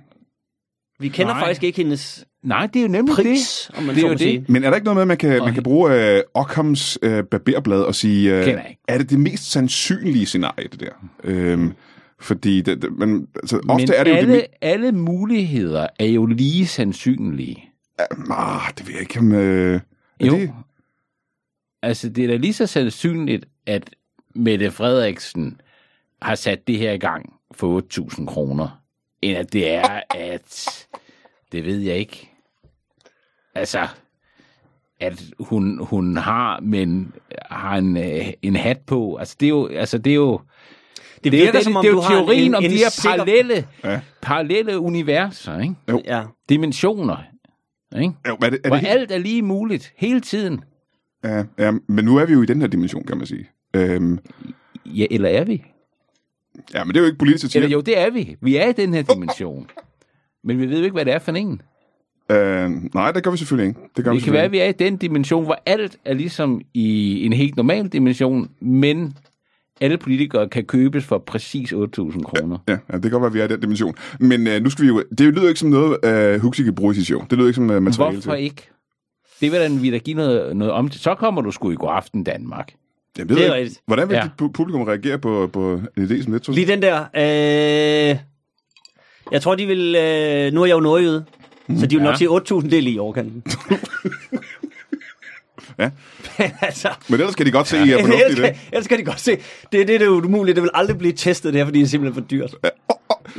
[1.03, 1.41] Vi kender Nej.
[1.43, 3.79] faktisk ikke hendes Nej, det er jo nemlig pris, det.
[3.79, 4.39] om man det er jo sige.
[4.41, 4.49] det.
[4.49, 7.25] Men er der ikke noget med, at man kan, man kan bruge øh, Ockhams øh,
[7.25, 10.91] barberblad og sige, øh, er det det mest sandsynlige scenarie, det der?
[11.25, 11.73] Øhm,
[12.21, 15.87] fordi det, det, men, altså, ofte Men er det jo alle, det me- alle muligheder
[15.99, 17.65] er jo lige sandsynlige.
[18.31, 19.33] ah, det ved jeg ikke om...
[19.33, 19.81] Øh,
[20.27, 20.33] Jo.
[20.37, 20.51] Det,
[21.83, 23.91] Altså, det er da lige så sandsynligt, at
[24.35, 25.61] Mette Frederiksen
[26.23, 27.83] har sat det her i gang for
[28.21, 28.82] 8.000 kroner,
[29.23, 30.69] end at det er, at...
[31.53, 32.31] Det ved jeg ikke.
[33.55, 33.89] Altså,
[35.01, 37.13] at hun, hun har, men
[37.51, 39.17] har en, øh, en hat på.
[39.17, 39.67] Altså, det er jo...
[39.67, 40.41] Altså, det er jo
[41.25, 42.55] Det det er virker jo, som om, det er du jo har en, teorien en,
[42.55, 43.17] om en de her sikker...
[43.17, 44.01] parallelle, Ja.
[44.23, 45.75] parallelle universer, ikke?
[46.05, 46.23] Ja.
[46.49, 47.17] dimensioner,
[48.01, 48.13] ikke?
[48.29, 50.65] jo, er det, er hvor det helt, alt er lige muligt, hele tiden.
[51.25, 53.49] ja, ja, men nu er vi jo i den her dimension, kan man sige.
[53.77, 54.19] Øhm,
[54.87, 55.65] Ja, eller er vi?
[56.75, 57.65] Ja, men det er jo ikke politisk satire.
[57.65, 58.37] Eller jo, det er vi.
[58.41, 59.71] Vi er i den her dimension.
[60.45, 61.63] Men vi ved jo ikke, hvad det er for en.
[62.31, 62.37] Uh,
[62.95, 63.81] nej, det gør vi selvfølgelig ikke.
[63.97, 66.15] Det, gør vi Det kan være, at vi er i den dimension, hvor alt er
[66.15, 69.17] ligesom i en helt normal dimension, men
[69.81, 72.59] alle politikere kan købes for præcis 8.000 kroner.
[72.69, 73.95] Ja, ja, det kan godt være, at vi er i den dimension.
[74.21, 75.03] Men uh, nu skal vi jo...
[75.19, 77.25] Det lyder ikke som noget, uh, Huxi kan bruge i sit show.
[77.31, 78.45] Det lyder ikke som uh, materiale Hvorfor til.
[78.45, 78.69] ikke?
[79.41, 81.01] Det vil da vi da give noget, noget om til.
[81.01, 82.73] Så kommer du sgu i god aften Danmark.
[83.19, 83.81] Jeg ved Det er ikke, rigtigt.
[83.87, 84.21] hvordan vil Ja.
[84.21, 84.25] ja.
[84.25, 86.49] dit pu- publikum reagere på, på en idé som det?
[86.49, 87.01] Lige den der.
[87.17, 88.17] Øh,
[89.33, 89.95] jeg tror, de vil...
[89.97, 91.25] Øh, nu er jeg jo nordjyde,
[91.79, 92.11] så de vil Ja.
[92.11, 92.29] nok sige
[92.61, 93.43] 8.000 del i overkanten.
[95.79, 95.91] Ja.
[96.39, 96.89] Men altså...
[97.09, 98.61] Men ellers kan de godt se, at I er ellers, fornuftige i kan, det.
[98.73, 99.37] ellers kan de godt se,
[99.73, 100.57] det er det, der er umuligt.
[100.57, 102.51] Det vil aldrig blive testet, det her, fordi det er simpelthen for dyrt.
[102.51, 102.71] Det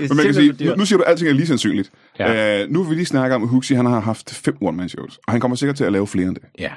[0.04, 1.92] er Men man kan sige, nu, nu siger du, at alting er lige sandsynligt.
[2.20, 2.32] Ja.
[2.32, 2.64] Ja.
[2.64, 5.32] Uh, nu vil vi lige snakke om, at Huxi han har haft fem one-man-shows, og
[5.34, 6.44] han kommer sikkert til at lave flere end det.
[6.60, 6.70] Ja,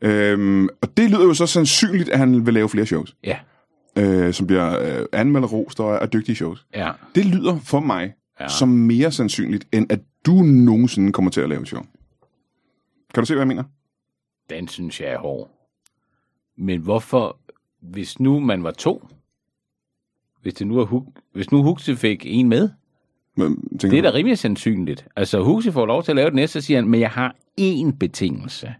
[0.00, 3.38] Øhm, og det lyder jo så sandsynligt, at han vil lave flere shows, ja,
[3.96, 6.66] øh, som bliver øh, anmelderost og er dygtige shows.
[6.74, 6.90] ja.
[7.14, 8.48] Det lyder for mig Ja.
[8.48, 11.82] som mere sandsynligt, end at du nogensinde kommer til at lave et show.
[13.14, 13.64] Kan du se, hvad jeg mener?
[14.50, 15.50] Den synes jeg er hård.
[16.56, 17.38] Men hvorfor,
[17.80, 19.08] hvis nu man var to,
[20.42, 22.68] hvis, det nu er Hug, hvis nu Huxi fik en med,
[23.36, 25.06] Men, det er da rimelig sandsynligt.
[25.16, 27.36] Altså, Huxi får lov til at lave det næste, så siger han, men jeg har
[27.60, 28.74] én betingelse.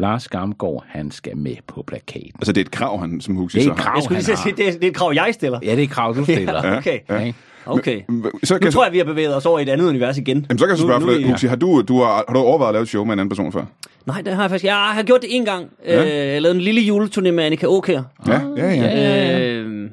[0.00, 2.30] Lars Gamgaard, han skal med på plakaten.
[2.34, 3.84] Altså, det er et krav, han, som Huxi Det er så et har.
[3.84, 4.56] krav, Jeg skulle lige sige, har.
[4.56, 5.58] det er, det er et krav, jeg stiller.
[5.62, 6.66] Ja, det er et krav, du stiller.
[6.66, 6.98] Ja, okay.
[7.10, 7.32] Ja.
[7.66, 8.00] Okay.
[8.44, 10.46] Så kan, Nu tror jeg, vi har bevæget os over i et andet univers igen.
[10.48, 12.34] Jamen, så kan jeg så Nu- spørge, nu vi- Huxi, har du, du har, har
[12.34, 13.64] du overvejet at lave et show med en anden person før?
[14.06, 14.64] Nej, det har jeg faktisk.
[14.64, 15.66] Jeg har gjort det en gang.
[15.86, 16.02] Ja.
[16.02, 18.02] Øh, jeg lavede en lille juleturné med Annika Åkær.
[18.26, 18.74] Ja, ja, ja.
[18.74, 19.40] ja.
[19.50, 19.90] Øh,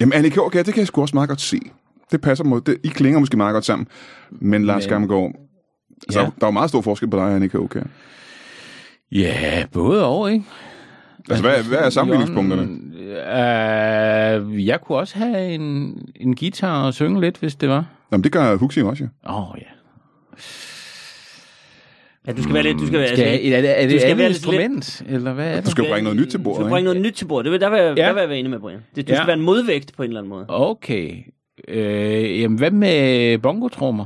[0.00, 1.58] Jamen, Annika, okay, det kan jeg sgu også meget godt se.
[2.12, 2.76] Det passer mod det.
[2.84, 3.86] I klinger måske meget godt sammen.
[4.30, 5.32] Men Lars Men- Gammelgaard,
[6.08, 6.24] altså, Ja.
[6.24, 7.80] der er jo meget stor forskel på dig og Annika, okay.
[9.12, 10.44] Ja, både og, ikke?
[11.30, 12.68] Altså, hvad, hvad er sammenligningspunkterne?
[14.52, 17.84] Øh, jeg kunne også have en, en guitar og synge lidt, hvis det var.
[18.12, 19.08] Jamen, det gør Huxi også, jo.
[19.32, 19.66] Åh, oh, ja.
[22.26, 22.78] ja, du skal være lidt...
[22.78, 25.02] Du skal være, Skal, altså, er, det, er du det skal andet være lidt- instrument,
[25.08, 25.70] eller hvad er Du det?
[25.70, 27.44] skal jo bringe noget nyt til Du bordet, skal bringe noget nyt til bordet.
[27.44, 27.84] Det vil, der, vil, Ja.
[27.88, 28.78] der vil jeg være enig med, Brian.
[28.96, 29.16] Det, du Ja.
[29.18, 30.44] skal være en modvægt på en eller anden måde.
[30.48, 31.12] Okay.
[31.68, 34.04] Øh, jamen, hvad med bongotrummer?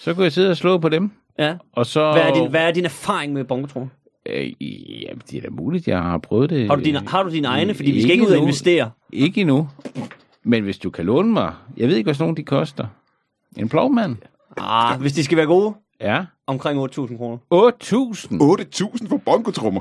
[0.00, 1.10] Så kunne jeg sidde og slå på dem.
[1.38, 1.54] Ja.
[1.72, 2.12] Og så...
[2.12, 3.86] Hvad er din, hvad er din erfaring med bongotro?
[4.26, 4.52] Øh,
[5.02, 6.66] jamen, det er da muligt, jeg har prøvet det.
[6.68, 7.74] Har du dine, har du dine egne?
[7.74, 8.90] Fordi vi skal Ikke ud og investere.
[9.12, 9.68] Ikke endnu.
[10.44, 11.52] Men hvis du kan låne mig...
[11.76, 12.86] Jeg ved ikke, hvad sådan nogle de koster.
[13.56, 14.16] En plovmand?
[14.56, 16.24] Ah, hvis de skal være gode, Ja.
[16.46, 17.38] omkring 8.000 kroner.
[17.54, 18.96] 8.000?
[19.02, 19.80] 8.000 for bongotrummer.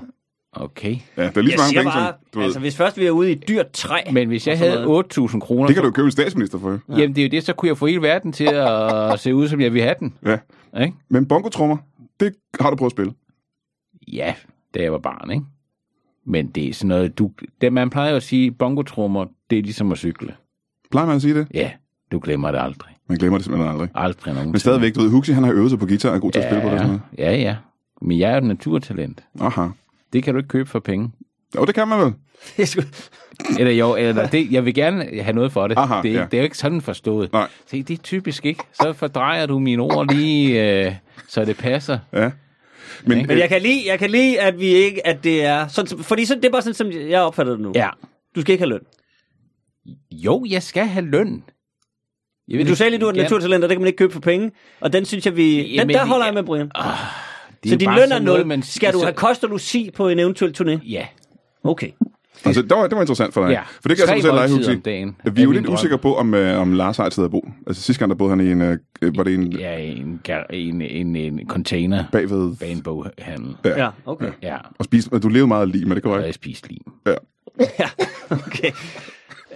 [0.55, 0.95] Okay.
[1.17, 2.45] Ja, det er lige Jeg så mange penge, bare, som du ved.
[2.45, 5.17] altså hvis først vi er ude i et dyrt træ, Men hvis jeg havde noget.
[5.17, 5.65] 8.000 kroner...
[5.67, 6.79] Det kan du jo købe en statsminister for, jo.
[6.89, 9.47] Jamen, det er jo det, så kunne jeg få hele verden til at se ud,
[9.47, 10.13] som jeg vil have den.
[10.25, 10.37] Ja.
[10.81, 10.93] Ikke?
[11.09, 11.77] Men bongotrummer,
[12.19, 13.13] det har du prøvet at spille.
[14.07, 14.33] Ja,
[14.73, 15.45] da jeg var barn, ikke?
[16.25, 19.63] Men det er sådan noget, du, det, man plejer jo at sige, bongotrummer, det er
[19.63, 20.35] ligesom at cykle.
[20.91, 21.47] Plejer man at sige det?
[21.53, 21.71] Ja,
[22.11, 22.89] du glemmer det aldrig.
[23.09, 23.89] Man glemmer det simpelthen aldrig.
[23.95, 24.51] Aldrig nogen.
[24.51, 26.39] Men stadigvæk, du ved, Huxi, han har øvet sig på guitar og er god til
[26.39, 26.79] at spille på det.
[26.79, 27.55] Sådan Ja, ja, ja.
[28.01, 29.23] Men jeg er jo et naturtalent.
[29.35, 29.53] noget.
[29.57, 29.67] Aha.
[30.13, 31.11] Det kan du ikke købe for penge.
[31.55, 32.13] Jo, det kan man vel.
[33.59, 35.77] Eller jo, eller det, jeg vil gerne have noget for det.
[35.77, 36.25] Aha, det, ja.
[36.25, 37.33] det er jo ikke sådan forstået.
[37.33, 37.47] Nej.
[37.65, 38.63] Se, det er typisk ikke.
[38.73, 40.95] Så fordrejer du mine ord lige, øh,
[41.27, 41.99] så det passer.
[42.13, 42.31] Ja.
[43.05, 43.27] Men, Ikke?
[43.27, 46.25] Men jeg kan lide, jeg kan lide, at vi ikke, at det er sådan, fordi
[46.25, 47.71] så, det er bare sådan, som jeg opfatter det nu.
[47.75, 47.89] Ja.
[48.35, 48.81] Du skal ikke have løn.
[50.11, 51.43] Jo, jeg skal have løn.
[52.47, 54.13] Jeg Men du sagde lige, du er et naturtalent, og det kan man ikke købe
[54.13, 54.51] for penge.
[54.79, 55.57] Og den synes jeg, vi...
[55.57, 56.71] Den, Jamen, der holder jeg med, Brian.
[57.63, 58.45] Det er Så din løn er sådan nul.
[58.45, 60.87] man- Skal du have kost og logi på en eventuel turné?
[60.89, 61.05] Ja.
[61.63, 61.89] Okay.
[62.45, 63.51] altså, det, var, det var interessant for dig.
[63.51, 63.61] ja.
[63.81, 64.75] For det kan Tre jeg så fortælle dig, måltider Huxi.
[64.75, 65.15] om dagen.
[65.35, 67.49] Vi er jo lidt usikre på, om, øh, om Lars har et sted at bo.
[67.67, 68.77] Altså sidste gang, der boede han i en, øh,
[69.17, 73.55] var det en Ja, en, en, en, en container bagved bag en boghandel.
[73.65, 73.83] Ja.
[73.83, 74.31] Ja, okay.
[74.41, 76.25] Ja, og spiste, og du levede meget lige med det, og korrekt?
[76.25, 76.81] jeg spiste lim.
[77.05, 77.13] Ja.
[77.79, 77.89] Ja,
[78.29, 78.71] okay.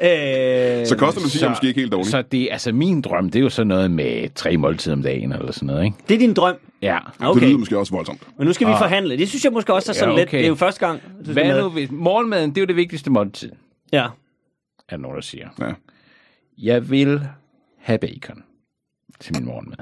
[0.02, 2.12] Øh, Så koster du sige, måske ikke helt dårligt.
[2.12, 5.32] Så det, altså min drøm, det er jo sådan noget med tre måltider om dagen,
[5.32, 5.98] eller sådan noget, ikke?
[6.10, 6.56] Det er din drøm.
[6.82, 7.00] Ja.
[7.20, 7.42] Det Okay.
[7.48, 8.28] lyder måske også voldsomt.
[8.38, 8.78] Men nu skal vi Ah.
[8.78, 9.18] forhandle.
[9.18, 10.30] Det synes jeg måske også er sådan Ja, lidt.
[10.30, 10.38] okay.
[10.38, 11.02] Det er jo første gang.
[11.26, 13.52] Hvad nu, hvis, morgenmaden, det er jo det vigtigste måltid,
[13.94, 14.04] Ja.
[14.04, 14.10] er
[14.90, 15.48] der nogen, der siger.
[15.60, 15.72] Ja.
[16.58, 17.22] Jeg vil
[17.82, 18.44] have bacon
[19.20, 19.78] til min morgenmad.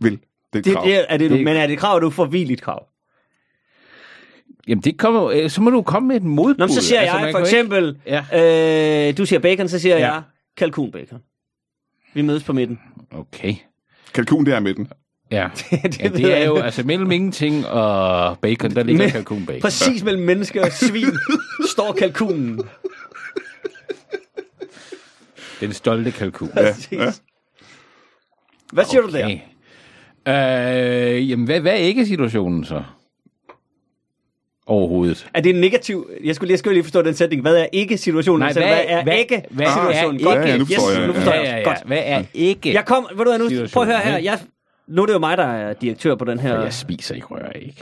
[0.00, 0.12] Vil.
[0.12, 0.18] Det
[0.54, 0.84] er et Det, krav.
[0.84, 2.86] det, er, er det, Det- men er det et krav, du får hviligt krav?
[4.68, 6.54] Jamen, det kommer, øh, så må du komme med et modbud.
[6.58, 9.08] Nå, men så siger Altså, jeg for eksempel, Ja.
[9.08, 10.12] øh, du siger bacon, så siger Ja.
[10.12, 10.22] jeg
[10.56, 11.18] kalkunbacon.
[12.14, 12.78] Vi mødes på midten.
[13.12, 13.16] Ikke?
[13.18, 13.54] Okay.
[14.14, 14.88] Kalkun, det er midten.
[15.30, 15.48] Ja.
[15.70, 16.64] det ja, det er jo, ikke.
[16.64, 19.60] altså mellem ingenting og bacon, der ligger kalkunbacon.
[19.60, 21.06] Præcis mellem mennesker og svin
[21.72, 22.60] står kalkunen.
[25.60, 26.48] Den stolte kalkun.
[26.48, 27.22] Præcis.
[28.72, 29.24] Hvad siger du der?
[29.24, 29.38] Okay.
[31.16, 32.82] Øh, jamen, hvad, hvad er ikke situationen så?
[34.68, 35.28] Overhovedet.
[35.34, 36.10] Er det en negativ...
[36.24, 37.42] Jeg skulle lige, jeg skulle lige forstå den sætning.
[37.42, 38.38] Hvad er ikke situationen?
[38.40, 40.14] Nej, Så hvad- hvad er hvad- ikke hvad er situationen?
[40.14, 40.24] ikke?
[40.24, 40.38] Godt.
[40.38, 41.18] Ja, ja, nu forstår yes, jeg, Nu ja.
[41.18, 41.48] forstår Ja, jeg.
[41.50, 41.62] ja, ja.
[41.64, 41.82] Godt.
[41.86, 43.06] Hvad er ikke Jeg kom...
[43.16, 44.18] Ved du hvad, nu, prøv at høre her.
[44.18, 44.38] Jeg,
[44.86, 46.62] nu er det jo mig, der er direktør på den her...
[46.62, 47.74] Jeg spiser ikke røræg.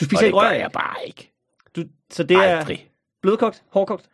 [0.00, 0.58] Du Og spiser ikke røg?
[0.58, 1.32] jeg bare ikke.
[1.76, 2.86] Du, så det er Aldrig.
[3.22, 4.04] blødkogt, hårdkogt?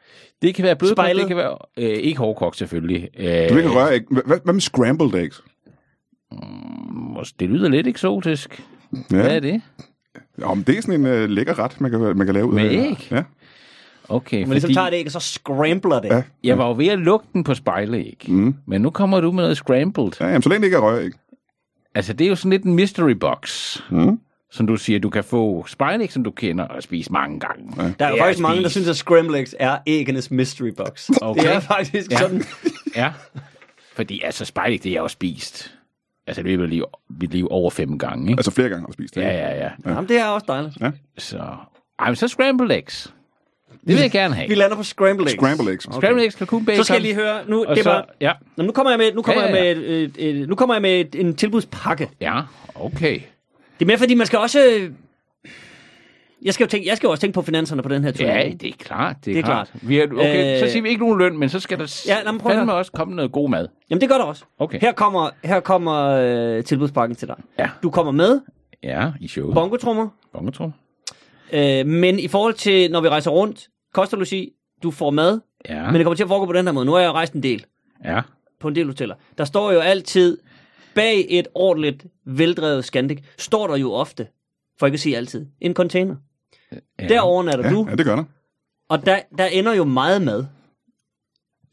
[0.42, 1.20] Det kan være blødkogt, Spejlet?
[1.20, 1.59] det kan være...
[1.76, 3.09] Øh, ikke hårdkogt, selvfølgelig.
[3.18, 4.02] Øh, Du vil ikke røre æg.
[4.11, 5.42] Hvad, hvad med scrambled eggs?
[6.32, 8.62] mås- Det lyder lidt eksotisk.
[8.92, 8.98] Ja.
[9.16, 9.62] Hvad er det?
[10.40, 12.55] Jo, men det er sådan en uh, lækker ret, man kan, man kan lave ud
[12.55, 12.72] Med af.
[12.72, 13.09] æg?
[13.11, 13.22] Ja.
[14.09, 16.09] Okay, Man ligesom fordi tager det ikke, og så scrambler det.
[16.09, 16.22] Ja.
[16.44, 18.25] jeg var jo ved at lukke den på spejlæg.
[18.29, 18.55] Mm.
[18.66, 20.11] Men nu kommer du med noget scrambled.
[20.20, 21.11] ja, jamen, så længe det ikke er røræg.
[21.94, 23.77] Altså, det er jo sådan lidt en mystery box.
[23.90, 24.20] Mm.
[24.51, 27.72] Som du siger, du kan få spejlæg, som du kender, og spise mange gange.
[27.83, 27.92] Ja.
[27.99, 31.11] Der er jo faktisk mange, der synes, at scrambled eggs er æggenes mystery box.
[31.22, 31.42] Okay.
[31.42, 32.18] Det er faktisk Ja.
[32.18, 32.42] sådan.
[32.96, 33.12] Ja.
[33.94, 35.75] Fordi altså, spejlæg, det er jeg jo spist.
[36.26, 36.84] Altså, det er liv,
[37.20, 38.38] mit liv over fem gange, ikke?
[38.38, 39.20] Altså flere gange har du spist det.
[39.20, 39.40] Ja, ikke?
[39.42, 39.70] ja, ja.
[39.86, 40.76] Jamen, det er også dejligt.
[41.18, 41.38] Så,
[41.98, 43.12] ej, men så scrambled eggs.
[43.70, 44.48] Det vil jeg gerne have.
[44.48, 45.32] Vi lander på scrambled eggs.
[45.42, 45.84] Scrambled eggs.
[45.84, 46.76] Scrambled eggs, kalkun, bacon.
[46.76, 48.98] Så skal jeg lige høre, nu, Og det så, var, ja, Nå, nu kommer jeg
[48.98, 51.14] med, nu kommer Ja, jeg ja, med, et, et, et, nu kommer jeg med et,
[51.14, 52.10] en tilbudspakke.
[52.20, 52.40] ja,
[52.74, 53.14] okay.
[53.78, 54.90] Det er mere, fordi man skal også...
[56.46, 58.26] Jeg skal jo, tænke, jeg skal jo også tænke på finanserne på den her tur.
[58.26, 59.16] Ja, det er klart.
[59.24, 59.68] Det er, Det er klart.
[59.70, 59.88] klart.
[59.88, 62.22] Vi er, okay, Øh, så siger vi ikke nogen løn, men så skal der Ja,
[62.24, 63.68] nå, men prøv at fandme også komme noget god mad.
[63.90, 64.44] Jamen, det gør der også.
[64.59, 64.80] Okay.
[64.80, 67.37] Her kommer, her kommer øh, tilbudspakken til dig.
[67.59, 67.70] Ja.
[67.82, 68.40] Du kommer med
[68.82, 69.54] Ja, i showet.
[69.54, 70.72] bongotrummer, Bongetrum.
[71.52, 74.50] øh, men i forhold til, når vi rejser rundt, koster logi,
[74.82, 76.87] du får mad, Ja, men det kommer til at foregå på den her måde.
[76.87, 77.64] Nu har jeg rejst en del
[78.04, 78.20] ja.
[78.61, 79.14] på en del hoteller.
[79.38, 80.38] Der står jo altid,
[80.94, 84.26] bag et ordentligt, veldrevet Scandic, står der jo ofte,
[84.78, 86.16] for ikke at sige altid, en container.
[86.72, 87.09] Ja.
[87.09, 88.24] Der overnatter Ja, du, ja, det gør der.
[88.88, 90.46] og der, der ender jo meget mad.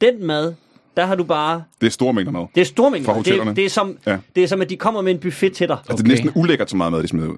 [0.02, 0.54] Den mad,
[0.98, 1.64] der har du bare...
[1.82, 2.46] Det er store mængder mad.
[2.56, 3.06] Det er store mængder.
[3.06, 3.50] Fra hotellerne.
[3.50, 4.12] Det, det, er som, Ja.
[4.12, 4.18] ja.
[4.36, 5.78] det er som, at de kommer med en buffet til dig.
[5.78, 6.20] Altså, det Okay.
[6.20, 7.38] er næsten ulækkert så meget mad, de smider ud.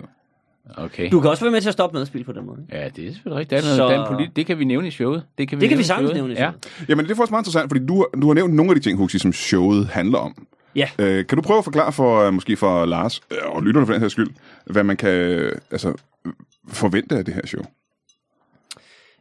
[0.78, 1.10] Okay.
[1.12, 2.58] Du kan også være med til at stoppe madspil på den måde.
[2.72, 3.50] Ja, det er selvfølgelig rigtigt.
[3.50, 5.24] Der er noget, Så- der er polit- det kan vi nævne i showet.
[5.38, 6.52] Det kan vi, Det kan vi sagtens nævne i Ja.
[6.52, 6.89] showet.
[6.89, 8.98] Jamen, det er faktisk meget interessant, fordi du, du har nævnt nogle af de ting,
[8.98, 10.46] Huxi, som showet handler om.
[10.76, 10.88] Ja.
[11.00, 13.94] Øh, kan du prøve at forklare for, øh, måske for Lars, øh, og lytterne for
[13.94, 14.30] den her skyld,
[14.65, 15.10] hvad man kan
[15.72, 15.94] altså,
[16.67, 17.63] forvente af det her show?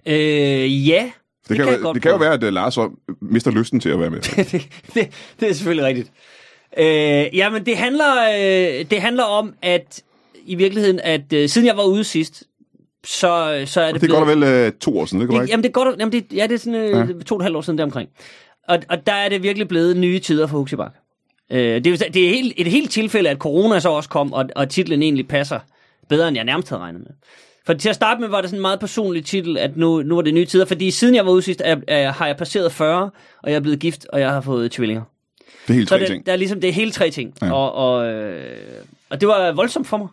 [0.06, 1.12] Øh, ja.
[1.48, 2.78] Det, det, kan, kan jo, det kan jo være, at uh, Lars
[3.20, 4.20] mister lysten til at være med.
[4.52, 6.12] det, det, det er selvfølgelig rigtigt.
[6.78, 10.02] Øh, jamen, det handler, øh, det handler om, at
[10.46, 12.44] i virkeligheden, at øh, siden jeg var ude sidst,
[13.04, 15.48] så, så er det, Det er godt og vel øh, to år siden, det det,
[15.48, 17.22] jamen, det er godt, jamen, det, ja, det er sådan øh, Ja.
[17.26, 18.08] to og et halvt år siden deromkring.
[18.68, 20.92] Og, og der er det virkelig blevet nye tider for Huxibak.
[21.50, 24.48] Øh, det, er, det er helt, et helt tilfælde, at corona så også kom, og,
[24.56, 25.58] og titlen egentlig passer
[26.08, 27.10] bedre, end jeg nærmest havde regnet med.
[27.66, 30.18] For til at starte med var det sådan en meget personlig titel, at nu, nu
[30.18, 32.72] er det nye tider, fordi siden jeg var ude sidst, er, er, har jeg passeret
[32.72, 33.10] 40,
[33.42, 35.02] og jeg er blevet gift, og jeg har fået tvillinger.
[35.66, 36.26] Det er helt tre det, ting.
[36.26, 37.34] der er ligesom, det er hele tre ting.
[37.42, 37.52] Ja.
[37.52, 38.58] Og, og, øh,
[39.10, 40.08] og det var voldsomt for mig.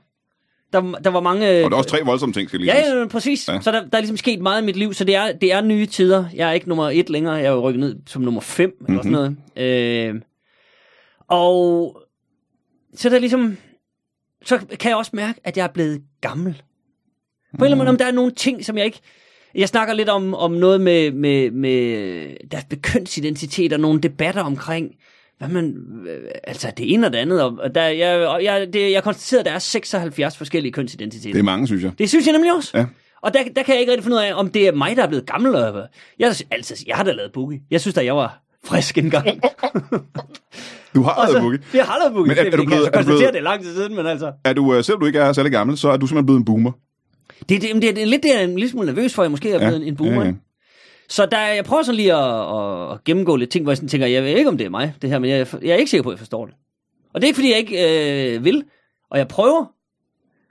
[0.73, 1.47] Der, der var mange...
[1.65, 3.49] Og der er også tre voldsomme ting, skal lige Ja, ja, præcis.
[3.49, 3.61] Ja.
[3.61, 5.61] Så der, der er ligesom sket meget i mit liv, så det er, det er
[5.61, 6.25] nye tider.
[6.35, 8.93] Jeg er ikke nummer et længere, jeg er jo rykket ned som nummer fem, mm-hmm.
[8.93, 10.15] eller sådan noget.
[10.15, 10.21] Øh,
[11.27, 11.97] og
[12.95, 13.57] så er der ligesom...
[14.45, 16.53] Så kan jeg også mærke, at jeg er blevet gammel.
[16.53, 16.57] På
[17.57, 18.99] en eller anden måde, om der er nogle ting, som jeg ikke...
[19.55, 24.91] Jeg snakker lidt om, om noget med, med, med deres kønsidentitet og nogle debatter omkring,
[25.37, 25.75] hvad man,
[26.43, 27.43] altså det ene og det andet.
[27.43, 31.33] Og der, jeg, jeg, det, jeg konstaterede, at der er 76 forskellige kønsidentiteter.
[31.33, 31.91] Det er mange, synes jeg.
[31.97, 32.77] Det synes jeg nemlig også.
[32.77, 32.85] Ja.
[33.21, 35.03] Og der, der kan jeg ikke rigtig finde ud af, om det er mig, der
[35.03, 35.55] er blevet gammel.
[35.55, 35.83] Eller hvad.
[36.19, 37.61] Jeg, altså, jeg har da lavet boogie.
[37.71, 39.27] Jeg synes da, jeg var frisk engang.
[40.95, 41.59] Du har lavet boogie.
[41.73, 42.27] jeg har lavet boogie.
[42.27, 43.43] Men er- er det, du det kan jeg blevet- så er du blevet- det er
[43.43, 44.31] lang tid siden, men altså.
[44.45, 46.45] Er du, øh, selvom du ikke er særlig gammel, så er du simpelthen blevet en
[46.45, 46.71] boomer.
[47.49, 49.25] Det, det, det, det er lidt det, jeg er en lille smule nervøs for, at
[49.25, 50.13] jeg måske er blevet en, en boomer.
[50.13, 50.27] Ja, ja.
[50.27, 50.39] ikke?
[51.09, 54.07] Så der, jeg prøver sådan lige at, at, gennemgå lidt ting, hvor jeg sådan tænker,
[54.07, 56.03] jeg ved ikke, om det er mig, det her, men jeg, jeg er ikke sikker
[56.03, 56.55] på, at jeg forstår det.
[57.13, 58.63] Og det er ikke, fordi jeg ikke øh, vil,
[59.11, 59.59] og jeg prøver,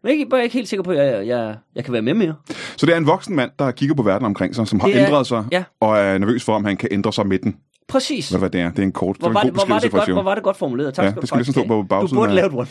[0.02, 2.02] men jeg er ikke, bare ikke helt sikker på, at jeg, jeg, jeg kan være
[2.02, 2.34] med mere.
[2.76, 4.96] Så det er en voksen mand, der kigger på verden omkring sig, som har Det
[5.00, 5.64] er- ændret sig, ja.
[5.80, 7.56] og er nervøs for, om han kan ændre sig med den.
[7.90, 8.28] Præcis.
[8.28, 8.70] Hvad det er?
[8.70, 10.34] Det er en kort, Hvor var, en det, god hvor, var det godt, hvor var
[10.34, 10.94] det godt formuleret.
[10.94, 11.88] Tak Ja, skal det du skal ligesom stå på have.
[11.88, 12.66] bagsiden Du burde lave et one.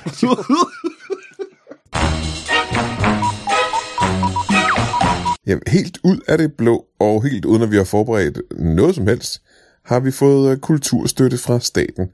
[5.48, 9.08] Jamen, helt ud af det blå, og helt uden at vi har forberedt noget som
[9.08, 9.42] helst,
[9.86, 12.08] har vi fået øh, kulturstøtte fra staten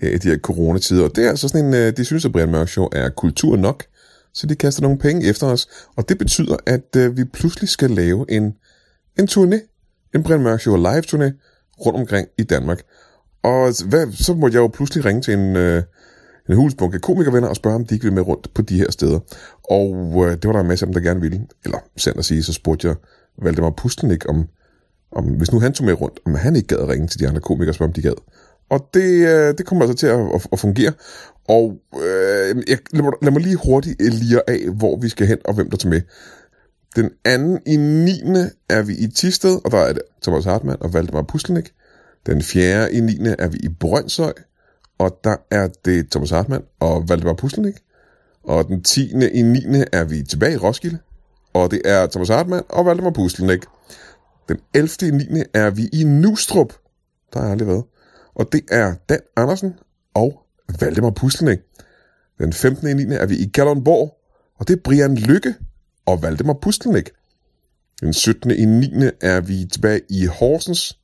[0.00, 1.04] her i de her coronatider.
[1.04, 3.56] Og det er altså sådan en, øh, de synes, at Brian Mørk Show er kultur
[3.56, 3.84] nok,
[4.34, 5.68] så de kaster nogle penge efter os.
[5.96, 8.52] Og det betyder, at øh, vi pludselig skal lave en,
[9.18, 9.58] en turné,
[10.14, 11.30] en Brian Mørk Show live-turné
[11.86, 12.82] rundt omkring i Danmark.
[13.42, 15.82] Og hvad, så måtte jeg jo pludselig ringe til en, øh,
[16.48, 19.18] en hulsbunke komikervenner og spørge, om de ikke ville med rundt på de her steder.
[19.70, 21.46] Og øh, det var der en masse af dem, der gerne ville.
[21.64, 22.96] Eller sandt at sige, så spurgte jeg
[23.42, 24.48] Valdemar Pustelnik om,
[25.12, 27.28] om, hvis nu han tog med rundt, om han ikke gad at ringe til de
[27.28, 28.14] andre komikere og spørge, om de gad.
[28.70, 30.92] Og det, øh, det kommer altså til at, at, at fungere.
[31.48, 35.26] Og øh, jeg, lad, mig, lad mig lige hurtigt øh, lige af, hvor vi skal
[35.26, 36.00] hen og hvem der tager med.
[36.96, 38.10] Den anden i 9.
[38.68, 41.72] er vi i Tisted, og der er det Thomas Hartmann og Valdemar Puslenik.
[42.26, 43.18] Den fjerde i 9.
[43.38, 44.32] er vi i Brøndshøj,
[44.98, 47.74] og der er det Thomas Hartmann og Valdemar Puslenik.
[48.44, 49.10] Og den 10.
[49.10, 49.58] i 9.
[49.92, 50.98] er vi tilbage i Roskilde,
[51.54, 53.64] og det er Thomas Hartmann og Valdemar Puslenik.
[54.48, 54.88] Den 11.
[55.02, 55.42] i 9.
[55.54, 56.72] er vi i Nustrup,
[57.32, 57.84] der har jeg aldrig været,
[58.34, 59.74] og det er Dan Andersen
[60.14, 60.42] og
[60.80, 61.58] Valdemar Puslenik.
[62.38, 62.88] Den 15.
[62.88, 63.14] i 9.
[63.14, 64.16] er vi i Kalundborg,
[64.58, 65.54] og det er Brian Lykke
[66.06, 67.10] og Valdemar Pustelnik.
[68.00, 68.50] Den 17.
[68.50, 68.86] i 9.
[69.20, 70.98] er vi tilbage i Horsens,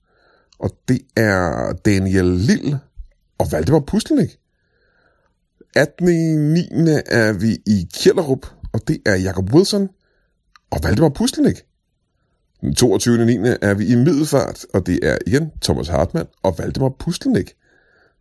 [0.59, 2.81] og det er Daniel Lille
[3.39, 4.39] og Valdemar Pustelnik.
[5.77, 6.09] 18.
[6.09, 6.69] i 9.
[7.07, 9.89] er vi i Kjellerup, og det er Jakob Wilson
[10.71, 11.57] og Valdemar Pustelnik.
[12.61, 13.23] Den 22.
[13.23, 13.49] i 9.
[13.63, 17.55] er vi i Middelfart, og det er igen Thomas Hartmann og Valdemar Pustelnik.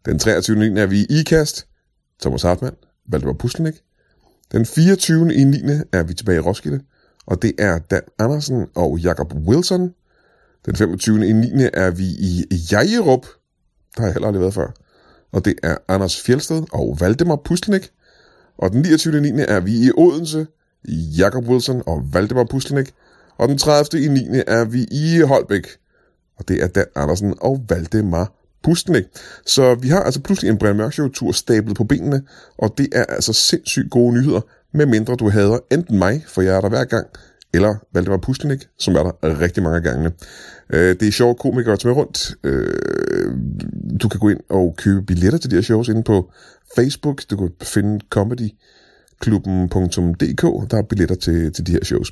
[0.06, 0.66] Den 23.
[0.66, 0.80] i 9.
[0.80, 1.68] er vi i IKAST,
[2.22, 3.74] Thomas Hartmann, Valdemar Pustelnik.
[4.52, 5.34] Den 24.
[5.34, 5.58] i 9.
[5.94, 6.82] er vi tilbage i Roskilde,
[7.26, 9.94] og det er Dan Andersen og Jakob Wilson.
[10.66, 11.28] Den 25.
[11.28, 11.48] i 9.
[11.74, 13.26] er vi i Jajerup,
[13.96, 14.72] der har jeg heller aldrig været før,
[15.32, 17.92] og det er Anders Fjelsted og Valdemar Puslenik.
[18.58, 19.18] Og den 29.
[19.18, 19.42] i 9.
[19.48, 20.48] er vi i Odense,
[21.18, 22.94] Jakob Wilson og Valdemar Puslenik.
[23.38, 24.04] Og den 30.
[24.04, 24.20] i 9.
[24.48, 25.68] er vi i Holbæk,
[26.38, 29.04] og det er Dan Andersen og Valdemar Puslenik.
[29.46, 32.22] Så vi har altså pludselig en Brian Mørk Show-tur stablet på benene,
[32.58, 34.42] og det er altså sindssygt gode nyheder,
[34.74, 37.08] med mindre du hader enten mig, for jeg er der hver gang,
[37.54, 40.12] eller Valdemar Puslenik, som er der rigtig mange gange.
[40.74, 42.36] Øh, det er sjove komikere at tage med rundt.
[42.44, 43.34] Øh,
[44.02, 46.32] du kan gå ind og købe billetter til de her shows inde på
[46.76, 47.22] Facebook.
[47.30, 50.72] Du kan finde comedyklubben.dk.
[50.72, 52.12] Der er billetter til, til de her shows.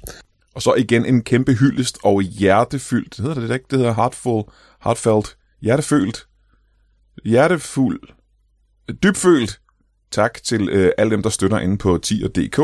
[0.56, 3.66] Og så igen en kæmpe hyldest og hjertefyldt, hedder det det ikke?
[3.72, 4.44] Det hedder heartful,
[4.84, 6.27] heartfelt, hjertefølt,
[7.26, 8.00] hjertefuld,
[9.04, 9.60] dybfølt.
[10.12, 12.60] Tak til øh, alle dem, der støtter inde på 10.dk.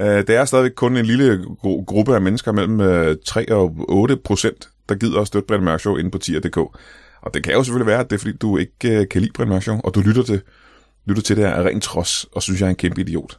[0.00, 3.76] Øh, det er stadigvæk kun en lille gru- gruppe af mennesker mellem øh, 3 og
[3.88, 6.56] 8 procent, der gider at støtte Brian Mørk Show inde på 10.dk.
[7.22, 9.32] Og det kan jo selvfølgelig være, at det er fordi, du ikke øh, kan lide
[9.32, 10.40] Brian Mørk Show, og du lytter til,
[11.06, 13.38] lytter til det af ren trods, og synes, jeg er en kæmpe idiot.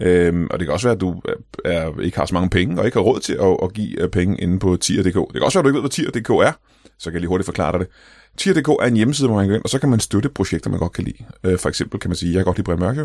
[0.00, 2.78] Øhm, og det kan også være, at du øh, er, ikke har så mange penge,
[2.80, 5.14] og ikke har råd til at, at give øh, penge inde på tier.dk.
[5.14, 6.52] Det kan også være, at du ikke ved, hvad tier.dk er,
[6.98, 7.88] så kan jeg lige hurtigt forklare dig det.
[8.36, 10.70] Tier.dk er en hjemmeside, hvor man kan gå ind, og så kan man støtte projekter,
[10.70, 11.24] man godt kan lide.
[11.44, 12.96] Øh, for eksempel kan man sige, jeg kan godt lide Brian Mørk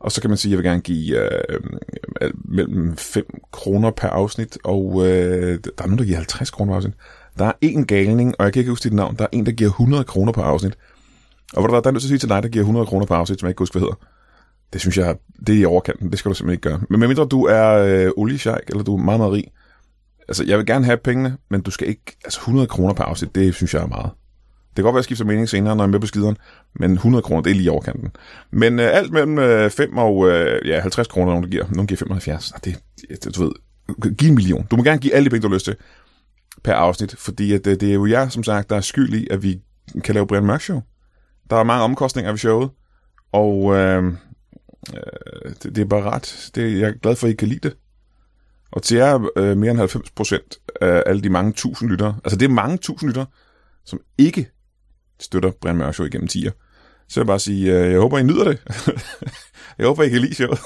[0.00, 1.60] og så kan man sige, at jeg vil gerne give øh,
[2.44, 6.76] mellem 5 kroner per afsnit, og øh, der er nogen, der giver 50 kroner per
[6.76, 6.94] afsnit.
[7.38, 9.52] Der er en galning, og jeg kan ikke huske dit navn, der er en, der
[9.52, 10.78] giver 100 kroner per afsnit.
[11.52, 13.06] Og hvor der, der er nødt til at sige til dig, der giver 100 kroner
[13.06, 14.06] per afsnit, som jeg ikke husker, hvad hedder.
[14.72, 16.10] Det synes jeg, det er i overkanten.
[16.10, 16.80] Det skal du simpelthen ikke gøre.
[16.90, 19.44] Men medmindre du er øh, oliesjejk, eller du er meget, meget rig.
[20.28, 22.16] Altså, jeg vil gerne have pengene, men du skal ikke...
[22.24, 24.10] Altså, 100 kroner per afsnit, det synes jeg er meget.
[24.70, 26.36] Det kan godt være, at jeg skifter mening senere, når jeg er med på skideren,
[26.74, 28.10] men 100 kroner, det er lige i overkanten.
[28.50, 31.64] Men øh, alt mellem øh, 5 og øh, ja, 50 kroner, nogen giver.
[31.70, 32.52] Nogen giver 75.
[32.64, 32.78] Det,
[33.24, 33.52] det, du ved,
[34.16, 34.66] giv en million.
[34.70, 35.76] Du må gerne give alle de penge, du har lyst til
[36.64, 39.28] per afsnit, fordi at, det, det er jo jeg, som sagt, der er skyld i,
[39.30, 39.60] at vi
[40.04, 40.82] kan lave Brian Mørk Show.
[41.50, 42.70] Der er mange omkostninger ved showet,
[43.32, 44.04] og øh,
[44.94, 46.50] øh, det, det er bare ret.
[46.54, 47.76] Det, jeg er glad for, at I kan lide det.
[48.72, 52.38] Og til jer øh, mere end 90 procent af alle de mange tusind lyttere, altså
[52.38, 53.26] det er mange tusind lyttere,
[53.84, 54.50] som ikke
[55.20, 56.50] støtter Brian Mørk Show igennem 10'er.
[57.08, 58.58] Så vil jeg bare sige, øh, jeg håber, I nyder det.
[59.78, 60.58] jeg håber, I kan lide showet.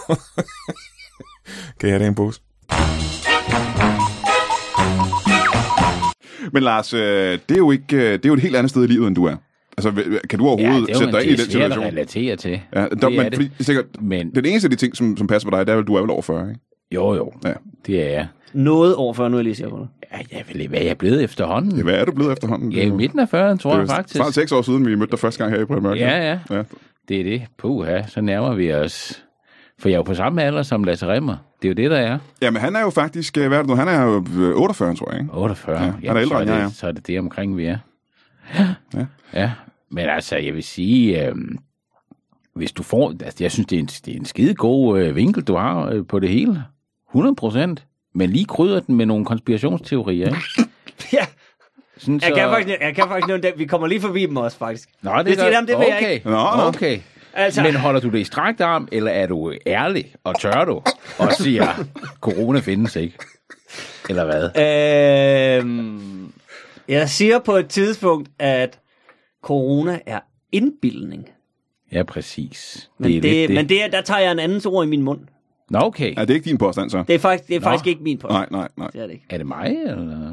[1.81, 2.40] kan jeg have det i en pose?
[6.53, 7.01] Men Lars, øh,
[7.49, 9.17] det er jo ikke, øh, det er jo et helt andet sted i livet, end
[9.17, 9.37] du er.
[9.79, 9.90] Altså,
[10.31, 11.73] kan du Ja, overhovedet det er sætte dig ind i det den er svært at
[11.73, 11.93] situation?
[11.93, 12.61] relatere til.
[12.75, 13.35] Ja, der, det er men, det.
[13.35, 15.77] fordi, sikkert, Men den eneste af de ting, som, som passer på dig, det er
[15.77, 16.61] vel, du er vel over 40, ikke?
[16.95, 17.53] jo, jo, Ja.
[17.87, 18.27] det er jeg.
[18.53, 19.88] Noget over før, nu er jeg lige sikker på det.
[20.14, 21.77] Ja, jeg ikke, hvad jeg er blevet efterhånden.
[21.77, 22.72] Ja, hvad er du blevet efterhånden?
[22.72, 24.16] Ja, i midten af 40'erne, tror det jeg er faktisk.
[24.16, 25.98] snart seks år siden, vi mødte dig første gang her i Brian Mørk.
[25.98, 26.38] Ja, ja.
[26.57, 26.62] ja.
[27.09, 27.42] Det er det.
[27.59, 29.24] Puha, så nærmer vi os.
[29.79, 31.37] For jeg er jo på samme alder som Lasse Remmer.
[31.62, 32.18] Det er jo det, der er.
[32.42, 34.94] Jamen, han er jo faktisk, øh, hvad er det nu, han er jo øh, 48,
[34.94, 35.33] tror jeg, ikke?
[35.35, 35.77] 48.
[36.03, 36.74] Ja, han er ældre end er jeg det, er.
[36.74, 37.79] så er det det omkring, vi er.
[38.59, 38.74] Ja.
[39.35, 39.50] Ja,
[39.90, 41.35] men altså, jeg vil sige, øh,
[42.55, 45.16] hvis du får, altså, jeg synes, det er en, det er en skide god øh,
[45.16, 46.62] vinkel, du har øh, på det hele.
[47.11, 47.85] 100 procent.
[48.14, 50.70] Men lige krydder den med nogle konspirationsteorier, ikke?
[51.12, 51.27] Ja,
[51.98, 53.53] Sådan, jeg kan faktisk, jeg kan faktisk nævne det.
[53.57, 54.88] Vi kommer lige forbi dem også, faktisk.
[55.03, 56.12] Nå, det, Hvis det er dem, det vil jeg okay.
[56.12, 56.27] ikke.
[56.29, 56.62] Nå, nå.
[56.62, 56.98] Okay.
[57.35, 60.83] Altså, Men holder du det i strakt arm, eller er du ærlig og tør du
[61.18, 61.85] og siger,
[62.20, 63.18] corona findes ikke?
[64.09, 64.50] Eller hvad?
[65.59, 66.33] øhm,
[66.88, 68.79] jeg siger på et tidspunkt, at
[69.42, 70.20] corona er
[70.53, 71.29] indbildning.
[71.92, 72.90] Ja, præcis.
[72.98, 73.55] Men, det er det, det.
[73.55, 75.20] men det, er- der tager jeg en andens ord i min mund.
[75.75, 76.15] Nå, okay.
[76.17, 77.05] Ja, det er ikke din påstand, så?
[77.07, 77.65] Det er faktisk, det er Nå.
[77.65, 78.31] faktisk ikke min post.
[78.33, 78.89] Nej, nej, nej.
[78.93, 79.25] Det er det ikke.
[79.31, 80.33] Er det mig, eller?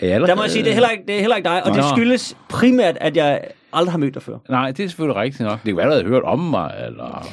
[0.00, 1.66] Er jeg Der må jeg sige, det er heller ikke, det er heller ikke dig,
[1.66, 1.96] og det Nå.
[1.96, 3.40] skyldes primært, at jeg
[3.72, 4.38] aldrig har mødt dig før.
[4.50, 5.58] Nej, det er selvfølgelig rigtigt nok.
[5.66, 7.26] Det være, du havde hørt om mig, eller...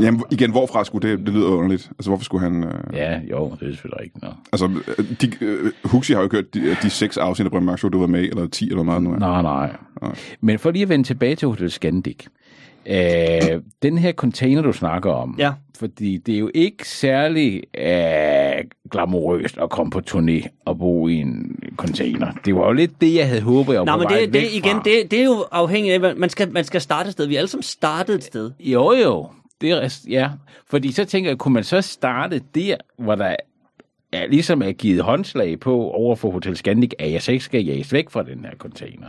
[0.00, 1.90] Jamen, igen, hvorfra skulle det, det lyder underligt.
[1.98, 2.64] Altså, hvorfor skulle han...
[2.64, 4.32] Øh, Ja, jo, det er selvfølgelig rigtigt nok.
[4.52, 7.78] Altså, øh, de, øh, Huxi har jo kørt de, de seks afsnit af Brian Mørk
[7.78, 9.18] Show, du var med eller 10 eller meget nu er.
[9.18, 9.76] Nej, nej.
[10.40, 12.16] Men for lige at vende tilbage til Hotel Scandic.
[12.86, 15.52] Øh, den her container, du snakker om, Ja.
[15.78, 21.14] fordi det er jo ikke særlig øh, glamourøst at komme på turné og bo i
[21.14, 22.32] en container.
[22.44, 24.82] Det var jo lidt det, jeg havde håbet, jeg Nej, men det, det, igen, fra.
[24.84, 27.26] det, det er jo afhængigt af, man skal, man skal starte et sted.
[27.26, 28.50] Vi er alle sammen startet et sted.
[28.60, 29.28] Jo, jo.
[29.60, 30.30] Det er, ja.
[30.70, 33.36] Fordi så tænker jeg, kunne man så starte der, hvor der
[34.12, 37.64] er, ligesom er givet håndslag på over for Hotel Scandic, at jeg så ikke skal
[37.64, 39.08] jages væk fra den her container.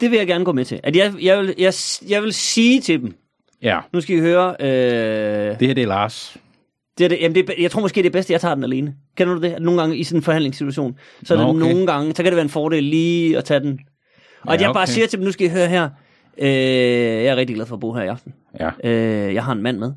[0.00, 0.80] Det vil jeg gerne gå med til.
[0.82, 1.72] At jeg, jeg, vil, jeg,
[2.08, 3.14] jeg vil sige til dem,
[3.62, 6.36] Ja, nu skal I høre, øh, det her det er Lars.
[6.98, 8.64] det er det, jamen det, jeg tror måske, det er bedst, at jeg tager den
[8.64, 8.94] alene.
[9.16, 9.52] Kender du det?
[9.52, 11.60] At nogle gange i sådan en forhandlingssituation, så er Nå, det okay.
[11.60, 13.80] nogle gange, så kan det være en fordel lige at tage den.
[14.42, 14.92] Og at Ja, jeg bare okay.
[14.92, 15.88] siger til dem, nu skal I høre her,
[16.38, 18.34] øh, jeg er rigtig glad for at bo her i aften.
[18.60, 18.70] Ja.
[18.84, 19.92] Øh, jeg har en mand med.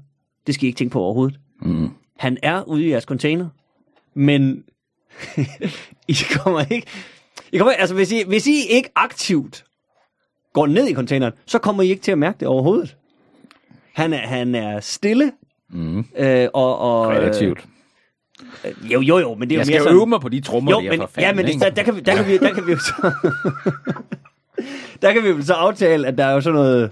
[0.48, 1.40] Det skal I ikke tænke på overhovedet.
[1.62, 1.90] Mm.
[2.18, 3.48] Han er ude i jeres container,
[4.16, 4.64] men
[6.08, 6.88] I kommer ikke...
[7.52, 9.64] I kommer, altså, hvis I, hvis I ikke aktivt
[10.54, 12.96] går ned i containeren, så kommer I ikke til at mærke det overhovedet.
[13.94, 15.32] Han er, han er stille,
[15.74, 16.06] Mm.
[16.18, 16.78] øh, og...
[16.80, 17.66] og Relativt.
[18.66, 19.96] Øh, jo, jo, jo, men det er jo Jeg mere skal sådan...
[19.98, 21.60] øve mig på de trommer, jo, der men, for ja, fanden, men ikke?
[21.66, 23.12] der, der, kan vi, der, kan vi, der kan vi jo så...
[25.02, 26.92] der kan vi jo så aftale, at der er jo sådan noget...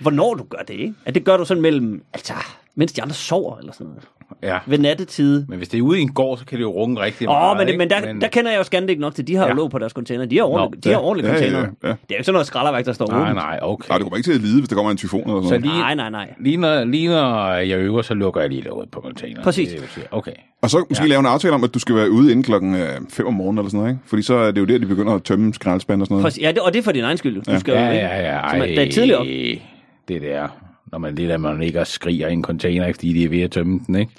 [0.00, 0.94] Hvornår du gør det, ikke?
[1.04, 2.04] At det gør du sådan mellem...
[2.12, 2.34] Altså,
[2.74, 4.08] mens de andre sover, eller sådan noget.
[4.42, 4.58] Ja.
[4.66, 5.46] Ved nattetid.
[5.48, 7.32] Men hvis det er ude i en gård, så kan det jo runge rigtig Åh,
[7.34, 7.56] meget.
[7.58, 9.54] men, det- men, der, der kender jeg jo Scandic nok til, de har jo Ja.
[9.54, 10.24] låg på deres container.
[10.26, 11.06] De har ordentlige, Nå, de har ja.
[11.06, 11.58] ordentlige Ja, ja, container.
[11.82, 11.88] ja, ja.
[11.88, 13.34] Det er jo ikke sådan noget skralderværk, der står Nej, åbent.
[13.34, 13.88] nej, okay.
[13.88, 15.62] Nej, du kommer ikke til at lide, hvis der kommer en tyfon eller Så sådan
[15.62, 16.28] lige, Nej, nej, nej.
[16.40, 19.44] lige, når, lige når jeg øver, så lukker jeg lige låget på containeren.
[19.44, 19.68] Præcis.
[19.68, 20.16] Det er.
[20.16, 20.32] Okay.
[20.62, 21.08] Og så måske ja.
[21.08, 22.76] lave en aftale om, at du skal være ude inden klokken
[23.10, 24.02] 5 om morgenen eller sådan noget, ikke?
[24.06, 26.24] Fordi så er det jo der, de begynder at tømme skraldespand og sådan noget.
[26.24, 26.42] Præcis.
[26.42, 27.42] Ja, det, og det er for din egen skyld.
[27.54, 28.04] Du skal, Ja, jo, ikke?
[28.06, 28.50] ja, ja.
[28.50, 29.26] Så man- Ej, det er tidligt op.
[30.08, 30.48] Det der,
[30.92, 33.42] når man lige der, man ligger og skriger i en container, fordi de er ved
[33.42, 34.12] at tømme den, ikke?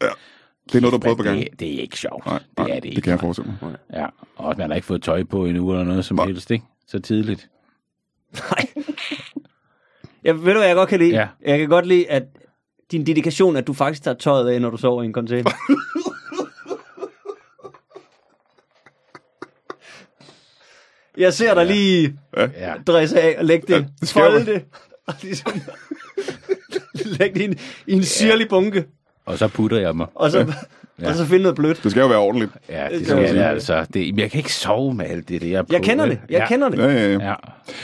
[0.66, 1.40] Det er noget, du har prøvet på gang.
[1.40, 2.26] Det, det er ikke sjovt.
[2.26, 3.02] Nej, det nej, er det, det ikke.
[3.02, 3.76] kan jeg forestille mig.
[3.94, 4.06] Ja,
[4.36, 6.26] og man har ikke fået tøj på endnu eller noget som Nej.
[6.26, 6.66] helst, ikke?
[6.88, 7.50] Så tidligt.
[8.34, 8.66] Nej.
[10.24, 11.12] Jeg ved du, hvad jeg godt kan lide?
[11.16, 11.28] Ja.
[11.46, 12.24] Jeg kan godt lide, at
[12.92, 15.52] din dedikation, at du faktisk tager tøjet af, når du sover i en container.
[21.18, 22.74] Jeg ser dig lige Ja.
[22.88, 24.66] dresse af og lægge det, Ja, ja, det folde det,
[25.08, 25.52] og ligesom
[27.20, 28.84] lægge det i en, i en sirlig bunke,
[29.26, 30.08] Og så putter jeg mig.
[30.16, 30.40] og så,
[31.02, 31.08] ja.
[31.10, 31.84] og så finde noget blødt.
[31.84, 32.52] Det skal jo være ordentligt.
[32.70, 33.86] Ja, Det skal jeg altså.
[33.94, 35.48] Det, men jeg kan ikke sove med alt det der.
[35.48, 36.48] Jeg på, kender det, jeg ja.
[36.48, 36.78] kender det.
[36.78, 37.28] Ja, ja, ja.
[37.30, 37.34] Ja,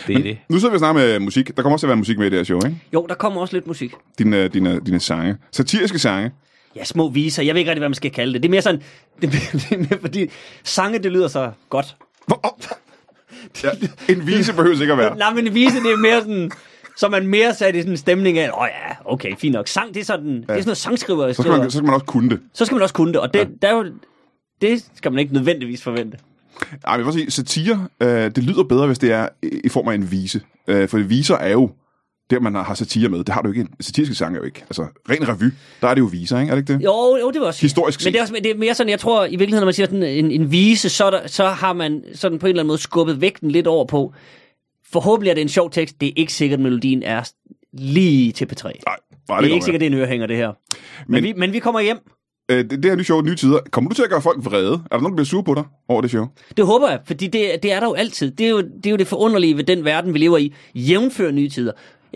[0.07, 0.37] det er det.
[0.49, 1.57] Nu sidder vi snakker med musik.
[1.57, 2.77] Der kommer også til at være musik med i det her show, ikke?
[2.93, 3.91] Jo, der kommer også lidt musik.
[4.19, 5.37] Dine, dine, dine sange.
[5.51, 6.31] Satiriske sange.
[6.75, 7.43] Ja, små viser.
[7.43, 8.43] Jeg ved ikke rigtig, hvad man skal kalde det.
[8.43, 8.81] Det er mere sådan,
[9.21, 10.29] det er, det er mere fordi,
[10.63, 11.95] sange, det lyder så godt.
[12.27, 12.57] Hvor-.
[13.63, 13.69] Ja,
[14.09, 15.17] en vise behøver ikke at være.
[15.17, 16.51] Nej, men en vise, det er mere sådan,
[16.97, 19.53] så er man mere sat i sådan en stemning af, åh oh, ja, okay, fint
[19.53, 19.67] nok.
[19.67, 20.33] Sang, det er sådan, ja.
[20.33, 21.33] det er sådan noget sangskriver.
[21.33, 22.39] Så skal, man, så skal man også kunne det.
[22.53, 23.45] så skal man også kunne det, og det, ja.
[23.61, 23.85] der er jo,
[24.61, 26.17] det skal man ikke nødvendigvis forvente.
[26.87, 29.87] Ej, men jeg vil sige, satire, øh, det lyder bedre, hvis det er i form
[29.87, 30.41] af en vise.
[30.67, 31.69] Øh, for viser er jo
[32.29, 33.23] der, man har, satire med.
[33.23, 33.67] Det har du ikke.
[33.79, 34.63] Satiriske sange er jo ikke.
[34.63, 36.51] Altså, ren revy, der er det jo viser, ikke?
[36.51, 36.83] Er det ikke det?
[36.83, 38.13] Jo, jo, det var også Historisk Men set.
[38.13, 40.03] det er, også, det er mere sådan, jeg tror i virkeligheden, når man siger sådan
[40.03, 42.77] en, en vise, så, er der, så har man sådan på en eller anden måde
[42.77, 44.13] skubbet vægten lidt over på,
[44.91, 47.31] forhåbentlig er det en sjov tekst, det er ikke sikkert, at melodien er
[47.73, 48.63] lige til P3.
[48.63, 48.95] Nej, nej, Det
[49.29, 50.47] er kommer ikke sikkert, det er en ørehænger, det her.
[50.47, 51.97] Men, Men- vi, men vi kommer hjem.
[52.51, 53.59] Øh, det, det her nye show, nye tider.
[53.71, 54.73] Kommer du til at gøre folk vrede?
[54.73, 56.25] Er der nogen, der bliver sure på dig over det show?
[56.57, 58.31] Det håber jeg, fordi det, det er der jo altid.
[58.31, 60.53] Det er jo, det er jo det forunderlige ved den verden, vi lever i.
[60.75, 61.71] Jævnfør nye tider.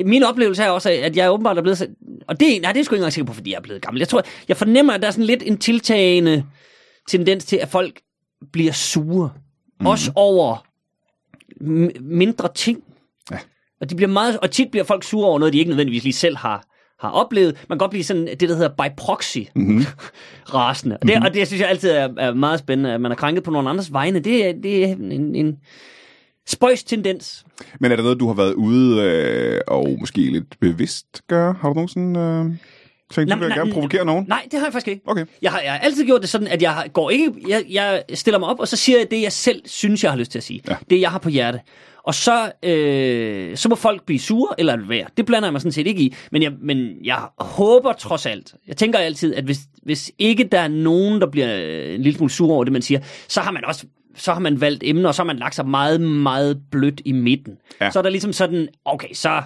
[0.06, 1.78] Min oplevelse er også, at jeg åbenbart er blevet...
[1.78, 1.88] så-
[2.28, 3.82] Og det, nej, det er jeg sgu ikke engang sikker på, fordi jeg er blevet
[3.82, 4.00] gammel.
[4.00, 6.46] Jeg tror, jeg fornemmer, at der er sådan lidt en tiltagende
[7.10, 8.00] tendens til, at folk
[8.54, 9.30] bliver sure.
[9.80, 9.86] Mm.
[9.88, 10.66] Også over
[12.02, 12.84] mindre ting.
[13.32, 13.38] Ja.
[13.82, 16.14] Og, de bliver meget, og tit bliver folk sure over noget, de ikke nødvendigvis lige
[16.14, 16.64] selv har,
[17.00, 17.54] har oplevet.
[17.70, 19.82] Man kan godt blive sådan det, der hedder by proxy mm-hmm.
[20.54, 20.98] rasende.
[21.02, 21.26] Og det, Mhm.
[21.26, 23.68] og det synes jeg altid er, er meget spændende, at man er krænket på nogen
[23.68, 24.20] andres vegne.
[24.20, 25.58] Det, er- det er en, en
[26.48, 27.46] spøjs tendens.
[27.80, 31.54] Men er der noget, du har været ude øh, og måske lidt bevidst gøre?
[31.62, 32.52] Har du nogensinde øh,
[33.12, 34.26] tænkt, Nej, du vil gerne provokere nogen?
[34.28, 35.02] Nej, det har jeg faktisk ikke.
[35.08, 35.26] Okay.
[35.42, 38.40] Jeg har, jeg har altid gjort det sådan, at jeg går ikke, jeg, jeg stiller
[38.40, 40.44] mig op, og så siger jeg det, jeg selv synes, jeg har lyst til at
[40.44, 40.62] sige.
[40.70, 40.76] Ja.
[40.90, 41.60] Det, jeg har på hjerte.
[42.04, 45.06] Og så, øh, så må folk blive sure eller være.
[45.18, 46.16] Det blander jeg mig sådan set ikke i.
[46.32, 50.60] Men jeg, men jeg håber trods alt, jeg tænker altid, at hvis, hvis ikke der
[50.60, 51.56] er nogen, der bliver
[51.96, 54.62] en lille smule sure over det, man siger, så har man også så har man
[54.62, 57.54] valgt emner, og så har man lagt sig meget, meget blødt i midten.
[57.82, 57.92] Ja.
[57.92, 59.42] Så er der ligesom sådan, okay, så,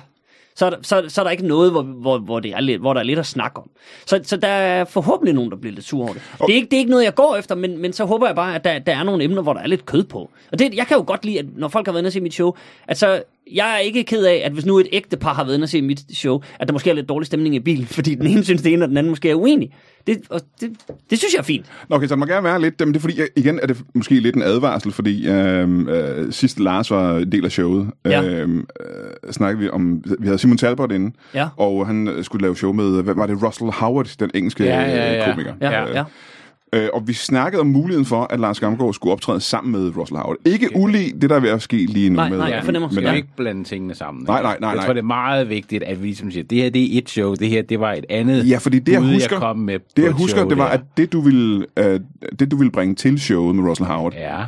[0.55, 2.81] så, er der, så, så er der ikke noget, hvor, hvor, hvor, det er lidt,
[2.81, 3.69] hvor der er lidt at snakke om.
[4.05, 6.21] Så, så der er forhåbentlig nogen, der bliver lidt sure over det.
[6.39, 8.35] Det, er ikke, det er ikke noget, jeg går efter, men, men så håber jeg
[8.35, 10.29] bare, at der, der er nogle emner, hvor der er lidt kød på.
[10.51, 12.21] Og det, jeg kan jo godt lide, at når folk har været inde og se
[12.21, 12.55] mit show,
[12.87, 13.23] at så
[13.53, 15.69] jeg er ikke ked af, at hvis nu et ægte par har været inde og
[15.69, 18.43] se mit show, at der måske er lidt dårlig stemning i bilen, fordi den ene
[18.43, 19.73] synes det ene, og den anden måske er uenig.
[20.07, 20.71] Det, og det,
[21.09, 21.65] det synes jeg er fint.
[21.89, 24.19] Nå, okay, så må gerne være lidt, men det er fordi, igen er det måske
[24.19, 28.23] lidt en advarsel, fordi øh, øh, sidst Lars var del af showet, Ja.
[28.23, 28.63] øh, øh,
[29.31, 31.47] snakkede vi om, vi havde Simon Talbot inde, Ja.
[31.57, 34.81] og han øh, skulle lave show med, hvad var det, Russell Howard, den engelske Ja,
[34.81, 35.17] ja, ja.
[35.27, 35.53] øh, komiker.
[35.61, 35.97] Ja, Ja.
[35.97, 36.03] ja.
[36.75, 40.17] Øh, og vi snakkede om muligheden for, at Lars Gamgaard skulle optræde sammen med Russell
[40.19, 40.35] Howard.
[40.45, 42.15] Ikke ulig det, der er ved at ske lige nu.
[42.15, 44.23] Nej, med, nej, jeg fornemmer- med, ikke blande tingene sammen?
[44.27, 44.85] Nej, nej, nej, Jeg nej.
[44.85, 47.33] tror, det er meget vigtigt, at vi ligesom siger, det her det er et show,
[47.35, 49.79] det her det var et andet Ja, fordi det, jeg bud, husker, jeg kom med
[49.97, 50.73] det, jeg husker show det var, der.
[50.73, 51.99] at det du, ville, øh,
[52.39, 54.43] det, du ville bringe til showet med Russell Howard, Ja.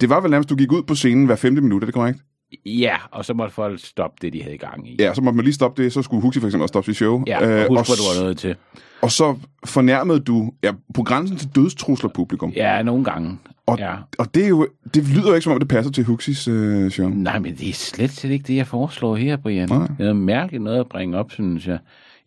[0.00, 2.18] det var vel nærmest, du gik ud på scenen hver femte minut, er det korrekt?
[2.66, 4.96] Ja, og så måtte folk stoppe det, de havde i gang i.
[4.98, 6.96] Ja, så måtte man lige stoppe det, så skulle Huxi for eksempel også stoppe sit
[6.96, 7.22] show.
[7.26, 8.56] Ja, og Øh, husk, og, hvad du var nødt til.
[9.02, 12.50] og så fornærmede du, ja, på grænsen til dødstrusler publikum.
[12.50, 13.38] Ja, nogle gange.
[13.66, 13.94] Og, Ja.
[14.18, 16.90] og det, er jo, det lyder jo ikke, som om det passer til Huxis øh,
[16.90, 17.08] show.
[17.08, 19.68] Nej, men det er slet, slet ikke det, jeg foreslår her, Brian.
[19.68, 19.86] Nej.
[19.98, 21.78] Det er mærkeligt noget at bringe op, synes jeg.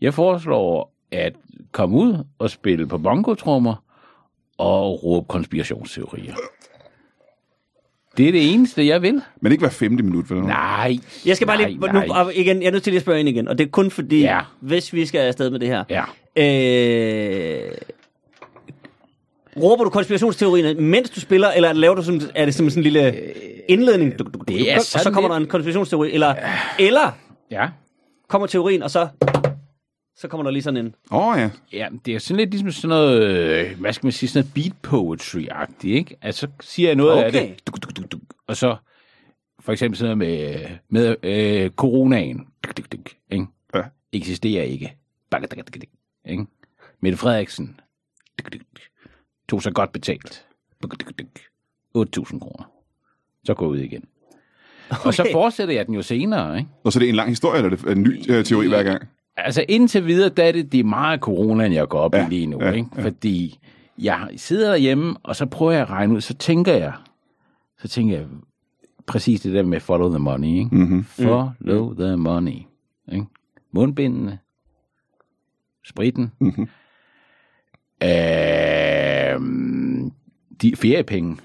[0.01, 1.33] Jeg foreslår at
[1.71, 3.83] komme ud og spille på bongotrummer
[4.57, 6.33] og råbe konspirationsteorier.
[8.17, 9.21] Det er det eneste, jeg vil.
[9.41, 10.41] Men ikke hver femte minut, vel?
[10.43, 10.97] Nej.
[11.25, 12.05] Jeg skal bare nej, lige, nej.
[12.07, 13.69] nu, og igen, jeg er nødt til lige at spørge ind igen, og det er
[13.71, 14.39] kun fordi, Ja.
[14.59, 16.03] hvis vi skal afsted med det her, Ja.
[16.43, 17.71] øh,
[19.63, 22.83] råber du konspirationsteorierne, mens du spiller, eller laver du som, er det som sådan en
[22.83, 23.15] lille
[23.69, 26.35] indledning, du, du, du, det er og så kommer der en konspirationsteori, eller,
[26.79, 27.11] eller
[27.51, 27.67] Ja.
[28.29, 29.07] kommer teorien, og så,
[30.17, 31.49] så kommer der lige sådan en, Åh oh, ja.
[31.73, 34.73] Ja, det er sådan lidt ligesom sådan noget, øh, hvad skal man sige, sådan noget
[34.73, 36.15] beat poetry-agtigt, ikke?
[36.21, 37.49] Altså, så siger jeg noget af Okay.
[37.49, 38.75] det, duk, duk, duk, duk, og så
[39.59, 43.45] for eksempel sådan noget med, med øh, coronaen, duk, duk, duk, ikke?
[43.75, 43.81] Ja.
[44.11, 44.95] eksisterer ikke.
[45.29, 45.87] Bakke, bakke, bakke,
[46.25, 46.45] ikke?
[47.01, 47.79] Mette Frederiksen
[48.39, 48.81] duk, duk, duk,
[49.49, 50.45] tog sig godt betalt.
[50.83, 51.27] Duk, duk, duk,
[52.07, 52.71] 8.000 kroner.
[53.43, 54.03] Så går jeg ud igen.
[55.05, 55.31] Og så Okay.
[55.31, 56.69] fortsætter jeg den jo senere, ikke?
[56.83, 58.83] Og så er det en lang historie, eller er det en ny øh, teori hver
[58.83, 59.07] gang?
[59.37, 62.29] Altså indtil videre, der er det, det er meget coronaen, jeg går op Ja, i
[62.29, 62.57] lige nu.
[62.63, 62.89] ja, ikke?
[62.97, 63.03] ja.
[63.03, 63.59] Fordi
[63.99, 66.93] jeg sidder derhjemme, og så prøver jeg at regne ud, så tænker jeg,
[67.77, 68.27] så tænker jeg
[69.07, 70.47] præcis det der med follow the money.
[70.47, 70.75] Ikke?
[70.75, 71.03] Mm-hmm.
[71.03, 72.57] Follow the money.
[73.11, 73.25] Ikke?
[73.71, 74.39] Mundbindene,
[75.85, 76.67] spritten, Mhm.
[79.35, 80.11] øhm,
[80.61, 81.37] de feriepenge,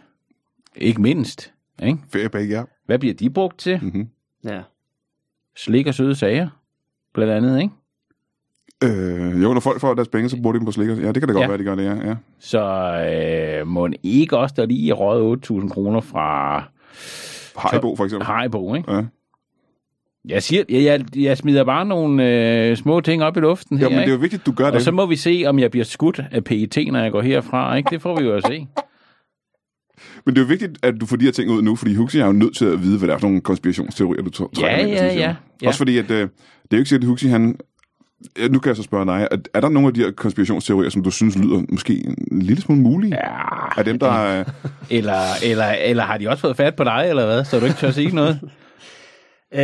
[0.77, 1.53] ikke mindst.
[1.83, 1.99] Ikke?
[2.13, 2.63] Feriebag, ja.
[2.87, 3.79] Hvad bliver de brugt til?
[3.83, 4.09] Mm-hmm.
[4.45, 4.63] ja.
[5.57, 6.49] Slik og søde sager,
[7.15, 7.61] blandt andet.
[7.63, 7.75] Ikke?
[8.83, 10.95] Øh, jo, når folk får deres penge, så bruger de dem på slikker.
[10.97, 11.49] Ja, det kan da godt Ja.
[11.49, 12.09] være, de gør det, ja.
[12.09, 12.15] ja.
[12.41, 12.61] Så
[13.61, 16.59] øh, må ikke også, der lige er røget 8.000 kroner fra
[17.57, 18.27] Haribo, for eksempel.
[18.27, 18.93] Haribo, ikke?
[18.93, 19.03] Ja.
[20.29, 22.29] Jeg, siger, jeg, jeg, jeg smider bare nogle
[22.71, 24.67] øh, små ting op i luften her, ja, men det er jo vigtigt, du gør
[24.67, 24.83] Og det.
[24.83, 27.91] så må vi se, om jeg bliver skudt af PET, når jeg går herfra, ikke?
[27.91, 28.67] Det får vi jo at se.
[30.27, 32.19] Men det er jo vigtigt, at du får de her ting ud nu, fordi Huxi
[32.19, 34.87] er jo nødt til at vide, hvad det er for nogle konspirationsteorier, du træ- Ja,
[34.87, 35.67] ja, ja, ja.
[35.69, 36.29] Også fordi, at øh, det er
[36.73, 37.57] jo ikke sikkert, at Huxi, han...
[38.39, 40.91] Ja, Nu kan jeg så spørge dig, er, er der nogle af de her konspirationsteorier,
[40.91, 43.15] som du synes lyder måske en lille smule mulige?
[43.15, 44.11] Ja, Er dem, der...
[44.11, 44.45] er-
[44.91, 47.45] eller, eller, eller har de også fået fat på dig, eller hvad?
[47.45, 48.41] Så du ikke tør sige noget?
[49.55, 49.59] Øh,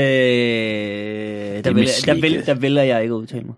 [1.64, 3.54] der, vil, der, vil, der vælger jeg ikke at udtale mig.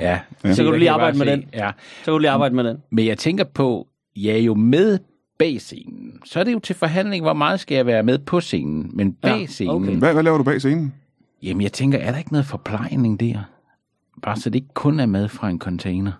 [0.00, 0.18] Ja.
[0.44, 1.44] Så kan du lige arbejde med den.
[1.54, 1.70] Ja.
[1.98, 2.76] Så kan du lige arbejde med den.
[2.92, 4.98] Men jeg tænker på, jeg er jo med
[5.38, 6.12] bag scenen.
[6.24, 8.90] Så er det jo til forhandling, hvor meget skal jeg være med på scenen.
[8.94, 9.96] Men bag Ja, scenen, okay.
[9.96, 10.94] Hvad, hvad laver du bag scenen?
[11.42, 13.38] jamen jeg tænker, er der ikke noget forplejning der?
[14.22, 16.12] Bare så det ikke kun er med fra en container.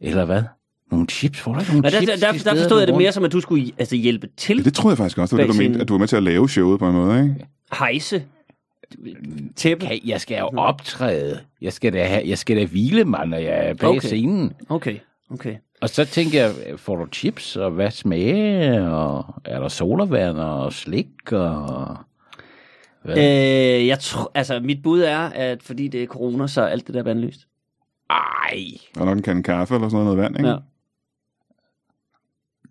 [0.00, 0.42] Eller hvad?
[0.90, 1.40] Nogle chips?
[1.40, 2.20] Får du ikke nogle Men der, chips?
[2.20, 4.28] der, der, de der forstod jeg det er mere som, at du skulle altså, hjælpe
[4.36, 5.98] til Ja, det troede jeg faktisk også, det var det, du mente, at du var
[5.98, 7.46] med til at lave showet på en måde, ikke?
[7.72, 8.24] hejse
[9.56, 9.86] tæppe.
[9.86, 11.40] Kan, jeg skal jo optræde.
[11.60, 14.00] Jeg skal da, have, jeg skal da hvile mig, når jeg er bag Okay.
[14.00, 14.52] scenen.
[14.68, 14.96] Okay,
[15.30, 15.56] okay.
[15.80, 20.72] Og så tænker jeg, får du chips, og hvad smage, og er der solavand og
[20.72, 21.96] slik, og...
[23.04, 26.86] Øh, jeg tror, altså, mit bud er, at fordi det er corona, så er alt
[26.86, 27.46] det der vandløst.
[28.10, 28.58] Ej,
[29.00, 30.48] Og nok en kande kaffe eller sådan noget vand, ikke?
[30.48, 30.56] Ja.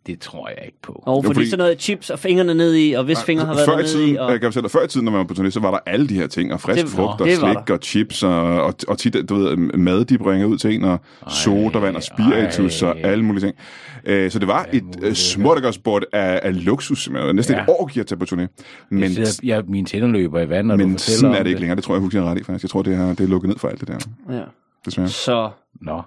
[0.07, 1.03] Det tror jeg ikke på.
[1.05, 3.53] Og Jo, fordi, fordi- sådan noget chips og fingrene ned i, og hvis fingre har
[3.55, 4.31] været før i tiden, i, og...
[4.31, 5.79] jeg kan fortælle dig, før i tiden, når man var på turné, så var der
[5.85, 8.73] alle de her ting, og frisk Det- frugt, og det slik, og chips, og, og,
[8.87, 10.99] og tit, du ved, mad, de bringer ud til en, og
[11.29, 12.89] sodavand, og spiritus, ej.
[12.89, 13.55] og alle mulige ting.
[14.05, 17.35] Øh, så det var et uh, småttergårdsbord af, af luksus, simpelthen.
[17.35, 17.61] Næsten Ja.
[17.63, 18.65] et år giver at tage på turné.
[18.91, 21.43] Men, Jeg sidder, jeg, mine tænder løber i vand, når du men fortæller sådan er
[21.43, 21.75] det ikke længere.
[21.75, 22.63] Det tror jeg, har ret i, faktisk.
[22.63, 23.97] Jeg tror, det er, det er lukket ned for alt det der,
[24.29, 24.41] Ja.
[24.85, 25.07] desværre.
[25.09, 25.49] Så,
[25.81, 26.01] Nå,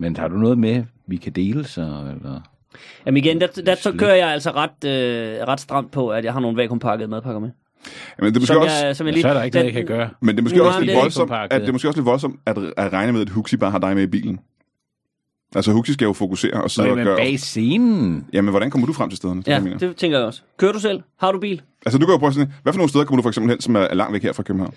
[0.00, 2.40] men har du noget med, vi kan dele så, eller?
[3.06, 6.32] Jamen igen, der, der så kører jeg altså ret, øh, ret stramt på, at jeg
[6.32, 7.50] har nogle vakuumpakkede madpakker med.
[8.18, 8.86] Men det er måske Som også...
[8.86, 10.10] jeg, som jeg Ja, lige, så er der ikke noget, jeg kan gøre.
[10.20, 12.40] Men det er måske Nu også lidt voldsomt, at det er måske også lidt voldsomt
[12.46, 14.40] at, at regne med, at Huxi bare har dig med i bilen.
[15.54, 17.16] Altså, Huxi skal jo fokusere og sidde og Men gøre...
[17.16, 18.26] bag scenen.
[18.32, 19.42] Jamen, hvordan kommer du frem til stederne?
[19.42, 19.88] Det, er Ja, det, jeg mener.
[19.88, 20.40] det tænker jeg også.
[20.56, 21.02] Kører du selv?
[21.20, 21.62] Har du bil?
[21.86, 23.60] Altså, du kan jo prøve sådan, hvad for nogle steder kommer du for eksempel hen,
[23.60, 24.74] som er langt væk her fra København?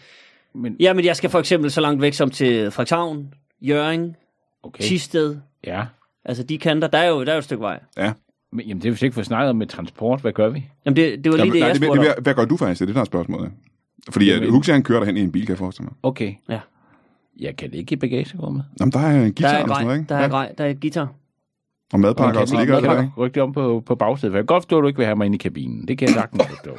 [0.56, 4.16] Men, Ja, men jeg skal for eksempel så langt væk som til Frederikshavn, Jørgen,
[4.64, 4.84] okay.
[4.84, 5.36] Tisted.
[5.64, 5.84] Ja.
[6.26, 7.80] Altså de kanter, der er jo, der er jo et stykke vej.
[7.98, 8.14] Ja.
[8.52, 10.22] Men, jamen, det er vist ikke for snakket om med transport.
[10.22, 10.70] Hvad gør vi?
[10.86, 12.24] Jamen det, det var lige Jamen, det, nej, jeg det, det, spurgte det, om.
[12.24, 12.80] hvad gør du faktisk?
[12.80, 13.52] Det er det, der er spørgsmålet.
[14.10, 15.94] Fordi at Huxi, han kører derhen i en bil, kan jeg forestille mig.
[16.04, 16.34] Okay.
[16.50, 16.60] Ja.
[17.40, 18.66] Jeg kan ligge i bagagerummet.
[18.80, 20.10] Jamen, der er en Der guitar er og sådan noget, grej, ikke?
[20.10, 21.14] der er grej, der er et guitar.
[21.94, 23.14] Og madpakker også ligger der, ikke?
[23.18, 24.32] rykke det om på, på bagsædet.
[24.34, 25.88] For jeg kan godt forstå, at du ikke vil have mig inde i kabinen.
[25.88, 26.78] Det kan jeg sagtens forstå.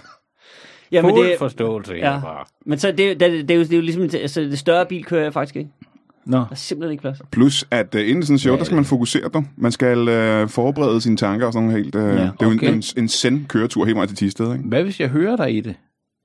[0.92, 2.12] Jamen Fuld det, forståelse ja.
[2.12, 2.48] herfra.
[2.66, 5.04] men så det, det, det, er jo, det er jo ligesom, altså, det større bil
[5.04, 5.70] kører jeg faktisk ikke.
[6.26, 6.36] Nå.
[6.36, 7.18] Der er simpelthen ikke plads.
[7.30, 9.44] Plus, at uh, inden sådan en show, Ja, der skal man fokusere dig.
[9.56, 11.94] Man skal uh, forberede sine tanker og sådan noget helt...
[11.94, 12.68] Uh, ja, det er jo okay.
[12.68, 14.64] en, en, en send-køretur helt meget til Tisted, ikke?
[14.64, 15.74] Hvad hvis jeg hører dig i det?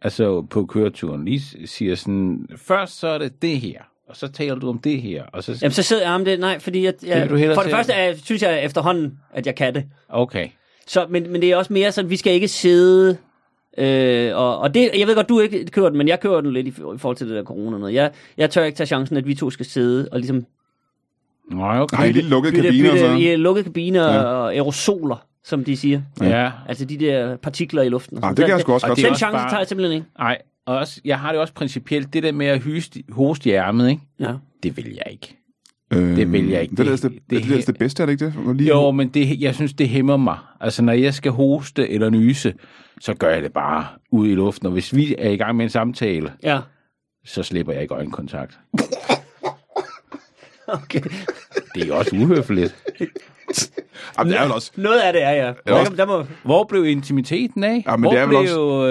[0.02, 1.26] Altså på køreturen.
[1.26, 3.82] Lige siger sådan, først så er det det her.
[4.10, 5.24] Og så taler du om det her.
[5.24, 7.93] Og så, Jamen så sidder jeg om det, nej, fordi jeg, jeg for det første
[7.93, 9.86] er, synes jeg efterhånden, at jeg kan det.
[10.10, 10.47] Okay.
[10.88, 13.18] Så, men, men det er også mere sådan, vi skal ikke sidde...
[13.78, 16.53] Øh, og, og det, jeg ved godt, du ikke kører den, men jeg kører den
[16.53, 17.93] lidt i, i forhold til det der corona noget.
[17.93, 20.45] Jeg, jeg tør ikke tage chancen, at vi to skal sidde og ligesom
[21.51, 21.97] Nå, okay.
[21.97, 23.13] Har I lige lukket bytte, kabiner og bytte så?
[23.34, 24.13] i lukkede kabiner Ja.
[24.13, 24.22] ja.
[24.24, 26.01] og aerosoler, som de siger.
[26.22, 26.51] Ja.
[26.67, 28.17] Altså de der partikler i luften.
[28.17, 28.36] Ah, sådan.
[28.38, 30.07] det kan jeg sgu også og godt er Den chance bare- tager jeg simpelthen ikke.
[30.19, 33.53] Nej, og også, jeg har det også principielt, det der med at hyste, hoste i
[33.53, 34.01] ærmet, ikke?
[34.19, 34.34] Ja.
[34.63, 35.38] Det vil jeg ikke.
[35.92, 36.76] Øh, det vil jeg ikke.
[36.76, 38.56] Det er det, Det- det, det, det- det, bedste, er det ikke det?
[38.56, 40.38] Lige Jo, men det, jeg synes, det hæmmer mig.
[40.62, 42.54] Altså, når jeg skal hoste eller nyse,
[43.02, 44.66] så gør jeg det bare ud i luften.
[44.68, 46.60] Og hvis vi er i gang med en samtale, Ja.
[47.26, 48.60] så slipper jeg ikke øjenkontakt.
[50.68, 51.02] Okay.
[51.76, 52.76] Det er også uhøfligt.
[54.18, 54.72] Jamen, det er vel også...
[54.76, 55.54] Noget af det er, ja.
[55.68, 57.84] Der, også- der må, Hvor blev intimiteten af?
[57.88, 58.86] Ja, men Hvor det er blev,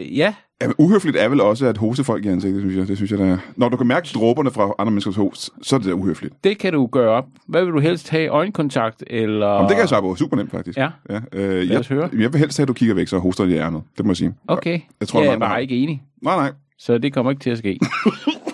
[0.00, 2.88] øh, ja, Jamen, uhøfligt er vel også at hoste folk i ansigtet, synes jeg.
[2.88, 3.38] Det synes jeg, der er.
[3.56, 6.34] Når du kan mærke dråberne fra andre menneskers host, så er det der uhøfligt.
[6.44, 7.24] det kan du gøre op.
[7.48, 8.28] Hvad vil du helst have?
[8.28, 9.46] Øjenkontakt eller...
[9.46, 10.16] Jamen, det kan jeg svare på.
[10.16, 10.78] Super nemt, faktisk.
[10.78, 10.88] Ja.
[11.10, 12.08] ja øh, jeg, høre.
[12.18, 13.82] jeg vil helst have, at du kigger væk, så hoster i ærmet.
[13.96, 14.34] Det må jeg sige.
[14.48, 14.80] Okay.
[15.00, 16.02] Jeg tror, jeg er mange, der ikke enig.
[16.22, 16.52] Nej, nej.
[16.78, 17.78] Så det kommer ikke til at ske.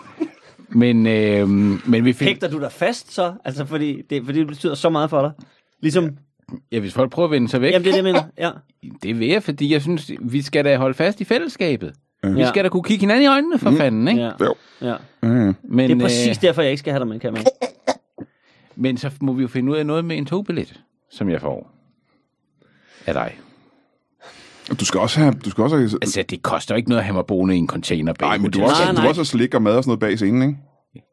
[0.82, 1.48] men, øh,
[1.88, 2.28] men vi fik...
[2.28, 3.32] hægter du dig fast så?
[3.44, 5.30] Altså, fordi det, fordi det betyder så meget for dig.
[5.82, 6.10] Ligesom,
[6.72, 8.22] Ja, hvis folk prøver at vende sig væk, jamen det er det, jeg mener.
[8.38, 8.50] Ja.
[9.02, 11.92] det vil jeg, fordi jeg synes, vi skal da holde fast i fællesskabet.
[12.22, 12.48] Vi Ja.
[12.48, 14.20] skal da kunne kigge hinanden i øjnene, for fanden, ikke?
[14.22, 14.30] Ja.
[14.40, 14.54] Jo.
[14.80, 14.94] ja.
[15.22, 15.54] Mm.
[15.62, 17.42] Men, Det er præcis øh, derfor, jeg ikke skal have dig med, kan man.
[18.76, 20.80] men så må vi jo finde ud af noget med en togbillet,
[21.10, 21.70] som jeg får
[23.06, 23.38] af dig.
[24.80, 25.32] Du skal også have...
[25.44, 27.66] Du skal også have Altså, det koster ikke noget at have mig boende i en
[27.68, 29.08] container bag nej, men du, også, Nej, du nej.
[29.08, 30.58] også have slik og mad og sådan noget bag scenen, ikke?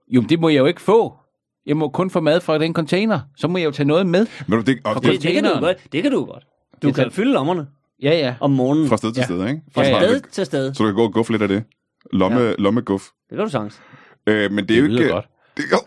[0.07, 1.13] Jo, men det må jeg jo ikke få.
[1.67, 3.19] Jeg må kun få mad fra den container.
[3.37, 4.27] Så må jeg jo tage noget med.
[4.47, 5.77] Men det, og, Det, det, kan du godt.
[5.91, 6.43] Det kan du godt.
[6.83, 7.67] Du Det kan tager- fylde lommerne
[8.03, 8.35] Ja, ja.
[8.39, 8.87] om morgenen.
[8.87, 9.25] fra sted til Ja.
[9.25, 9.61] sted, ikke?
[9.73, 10.07] Fra Ja, ja.
[10.07, 10.73] sted til sted.
[10.73, 11.63] Så du kan gå og guffe lidt af det.
[12.13, 12.53] Lomme, ja.
[12.59, 13.01] lommeguf.
[13.29, 13.79] Det kan du sagtens.
[14.27, 15.13] Øh, men det er Det jo lyder ikke...
[15.13, 15.25] godt.
[15.57, 15.77] Det, jo,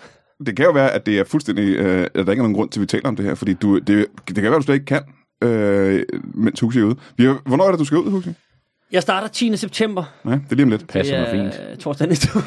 [0.46, 1.76] det kan jo være, at det er fuldstændig...
[1.76, 3.52] Øh, at der ikke er nogen grund til, at vi taler om det her, fordi
[3.54, 5.02] du, det, det kan være, at du slet ikke kan,
[5.42, 6.02] øh,
[6.34, 6.96] mens Huxi er ude.
[7.16, 8.30] Vi har, hvornår er det, du skal ud, Huxi?
[8.92, 9.56] Jeg starter 10.
[9.56, 10.04] september.
[10.24, 10.86] Ja, det er lige om lidt.
[10.88, 11.70] Passer mig Det fint.
[11.70, 12.28] er torsdag næste.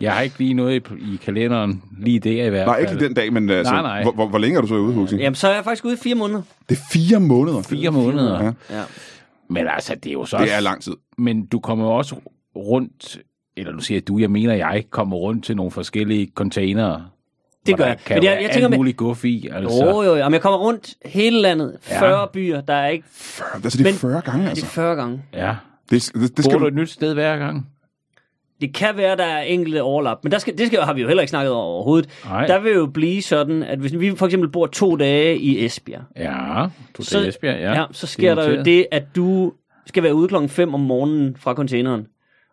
[0.00, 2.88] Jeg har ikke lige noget i, i kalenderen lige der i hvert Nej, fald.
[2.88, 4.02] ikke lige den dag, men altså, Nej, nej.
[4.02, 5.16] Hvor, hvor, hvor længe er du så ude, Huxi?
[5.16, 6.42] Jamen, så er jeg faktisk ude i fire måneder.
[6.68, 7.62] Det er fire måneder.
[7.62, 8.44] Fire måneder.
[8.44, 8.52] Ja.
[8.78, 8.82] Ja.
[9.50, 10.54] Men altså, det er jo så Det også...
[10.54, 10.92] er lang tid.
[11.18, 12.14] Men du kommer jo også
[12.56, 13.18] rundt,
[13.56, 17.04] eller du siger du, jeg mener jeg, kommer rundt til nogle forskellige containere.
[17.66, 17.98] Det gør jeg.
[18.06, 19.48] Kan Men jeg- jeg tænker alt med- muligt guf i.
[19.52, 19.84] Altså.
[19.84, 20.14] Jo, jo, jo.
[20.16, 21.76] Jamen, jeg kommer rundt hele landet.
[21.90, 22.00] Ja.
[22.00, 22.60] 40 byer.
[22.60, 23.06] Der er ikke...
[23.12, 24.66] 40, altså, det er Men- 40 gange, Det er altså.
[24.66, 25.22] 40 gange.
[25.32, 25.54] Ja.
[25.90, 26.66] Det, det, det Bor skal du du...
[26.68, 27.66] et nyt sted hver gang?
[28.60, 31.06] Det kan være, der er enkelte overlap, men der skal, det skal, har vi jo
[31.06, 32.10] heller ikke snakket over overhovedet.
[32.24, 32.46] Nej.
[32.46, 36.02] Der vil jo blive sådan, at hvis vi for eksempel bor to dage i Esbjerg,
[36.16, 36.66] Ja,
[36.98, 37.72] du så, til Esbjerg, ja.
[37.80, 39.52] ja, så sker der jo det, at du
[39.86, 42.06] skal være ude klokken 5 om morgenen fra containeren.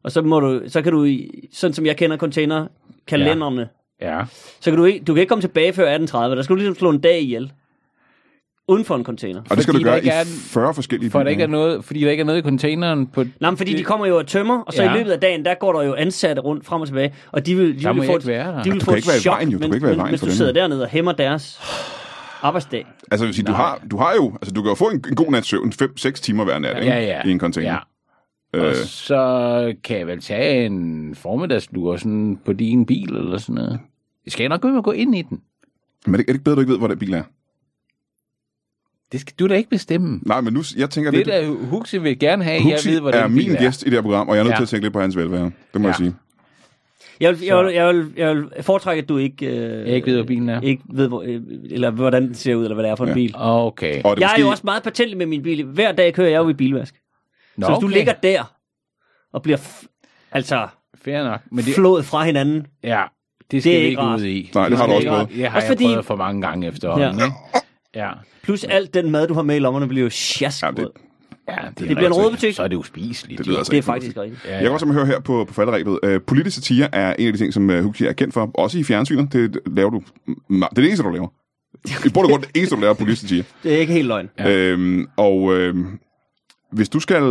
[0.04, 3.70] Og så, må du, så kan du, i- sådan som jeg kender containerkalenderne,
[4.02, 4.18] ja.
[4.18, 4.24] Ja.
[4.60, 6.02] så kan du ikke, du kan ikke komme tilbage før 18.30.
[6.18, 7.52] Der skal du ligesom slå en dag ihjel.
[8.68, 9.42] Uden for en container.
[9.50, 11.48] Og det skal Fordi du gøre ikke i er- 40 forskellige For der ikke er
[11.48, 13.24] noget, fordi der ikke er noget i containeren på...
[13.40, 14.94] Nej, men fordi det- de kommer jo og tømmer, og så Ja.
[14.94, 17.56] i løbet af dagen, der går der jo ansatte rundt frem og tilbage, og de
[17.56, 19.18] vil, de Der vil få, ikke være de vil Du få kan et ikke være
[19.18, 19.58] i chok, vejen, jo.
[19.58, 21.62] Du men, kan ikke være i men, for du sidder dernede og hæmmer deres
[22.42, 22.86] arbejdsdag.
[23.12, 24.34] Altså, vil sige, du har, du har jo...
[24.34, 26.88] Altså, du kan jo få en, en god nats søvn 5-6 timer hver nat, ikke?
[26.96, 27.22] Ja, ja.
[27.26, 27.78] I en container.
[28.54, 28.60] Ja.
[28.60, 33.56] Øh, Og så kan jeg vel tage en formiddagslur sådan på din bil eller sådan
[33.56, 33.80] noget.
[34.28, 35.42] Skal jeg nok gå, gå ind i den?
[36.08, 37.24] men er det, er det ikke bedre, du ikke ved, hvor den bil er?
[39.12, 40.20] Det skal du da ikke bestemme.
[40.26, 41.28] Nej, men nu, jeg tænker Det lidt...
[41.28, 43.60] der Huxi vil gerne have, Huxi jeg ved, hvor er den min bil er.
[43.60, 44.58] gæst i det her program, og jeg er nødt Ja.
[44.58, 45.52] til at tænke lidt på hans velvære.
[45.74, 45.88] Det må Ja.
[45.88, 46.16] jeg sige.
[47.20, 50.08] Jeg vil, jeg vil, jeg vil, jeg vil foretrække, at du ikke, øh, Jeg ikke
[50.08, 50.62] ved, hvor bilen er.
[50.62, 53.10] ikke ved, hvor, øh, eller hvordan den ser ud, eller hvad det er for en
[53.10, 53.14] Ja.
[53.14, 53.34] bil.
[53.38, 54.02] Okay.
[54.04, 55.64] Og det Jeg er måske, jo også meget patentlig med min bil.
[55.64, 56.96] Hver dag kører jeg jo i bilvask.
[57.58, 57.96] Nå, så hvis du okay.
[57.98, 58.54] ligger der,
[59.34, 59.86] og bliver f-
[60.32, 60.68] altså
[61.04, 61.40] Fair nok.
[61.52, 63.04] Men det, flået fra hinanden ja,
[63.52, 64.20] det skal Det er vi ikke ikke rart.
[64.20, 64.52] ud i.
[64.56, 65.30] Nej, det har du også ikke prøvet.
[65.30, 67.20] Det har Også jeg fordi- prøvet for mange gange efterhånden.
[67.20, 67.26] Ja.
[67.26, 67.32] Ja.
[67.96, 68.10] Ja.
[68.44, 70.10] Plus alt den mad, du har med i lommerne, bliver jo
[70.42, 70.88] Ja, det-
[71.48, 72.56] ja, det, Det bliver en rodebutik.
[72.56, 73.40] Så er det uspiseligt.
[73.40, 73.58] Det jo.
[73.58, 74.46] altså Det er faktisk rigtigt.
[74.46, 76.00] Ja, Jeg kan også høre her på, på falderæbet.
[76.06, 78.52] Uh, politisk satire er en af de ting, som uh, Huxi er kendt for.
[78.54, 79.34] Også i fjernsynet.
[79.34, 80.04] Det laver du.
[80.28, 81.28] Det er det eneste, du laver.
[82.06, 83.44] I bund og grund det eneste, du laver er politisk satire.
[83.64, 84.30] Det er ikke helt løgn.
[84.40, 84.56] Ja.
[84.58, 86.00] Øhm, og øhm,
[86.72, 87.24] hvis du skal...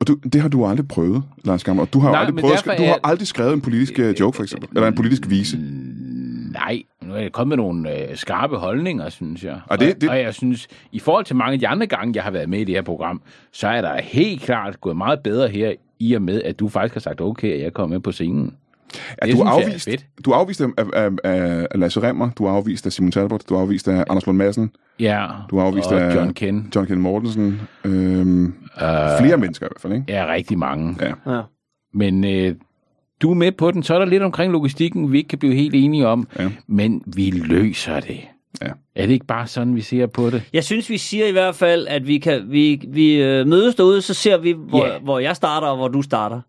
[0.00, 1.84] Og du, det har du aldrig prøvet, Lars Gammer.
[1.84, 4.42] Du har, Nej, aldrig prøvet, derfor du har aldrig skrevet en politisk uh, joke, for
[4.42, 4.68] eksempel.
[4.74, 5.58] Eller en politisk vise.
[6.54, 9.60] Nej, nu er jeg kommet med nogle øh, skarpe holdninger, synes jeg.
[9.66, 12.12] Og det- og, det- og jeg synes, i forhold til mange af de andre gange,
[12.16, 15.20] jeg har været med i det her program, så er der helt klart gået meget
[15.20, 18.00] bedre her, i og med, at du faktisk har sagt, okay, at jeg kommer med
[18.02, 18.54] på scenen.
[19.22, 20.06] Ja, Det du er synes er afvist, fedt.
[20.24, 23.48] du er afvist af, af, af, af Lasse Remmer, du er afvist af Simon Talbot,
[23.48, 26.70] du er afvist af Anders Lund Madsen, Ja, du er afvist og af John Ken.
[26.74, 27.60] John Ken Mortensen.
[27.84, 28.44] Øhm,
[28.76, 28.80] uh,
[29.20, 30.04] flere mennesker i hvert fald, ikke?
[30.08, 30.96] Ja, rigtig mange.
[31.00, 31.32] Ja.
[31.34, 31.40] Ja.
[31.94, 32.54] Men øh,
[33.24, 35.54] du er med på den, så er der lidt omkring logistikken, vi ikke kan blive
[35.54, 36.48] helt enige om, Ja.
[36.66, 38.20] men vi løser det.
[38.62, 38.68] Ja.
[38.96, 40.42] Er det ikke bare sådan, vi ser på det?
[40.52, 44.02] Jeg synes, vi siger i hvert fald, at vi, kan, vi, vi øh, mødes derude,
[44.02, 44.98] så ser vi, hvor, Ja.
[45.02, 46.40] hvor jeg starter, og hvor du starter.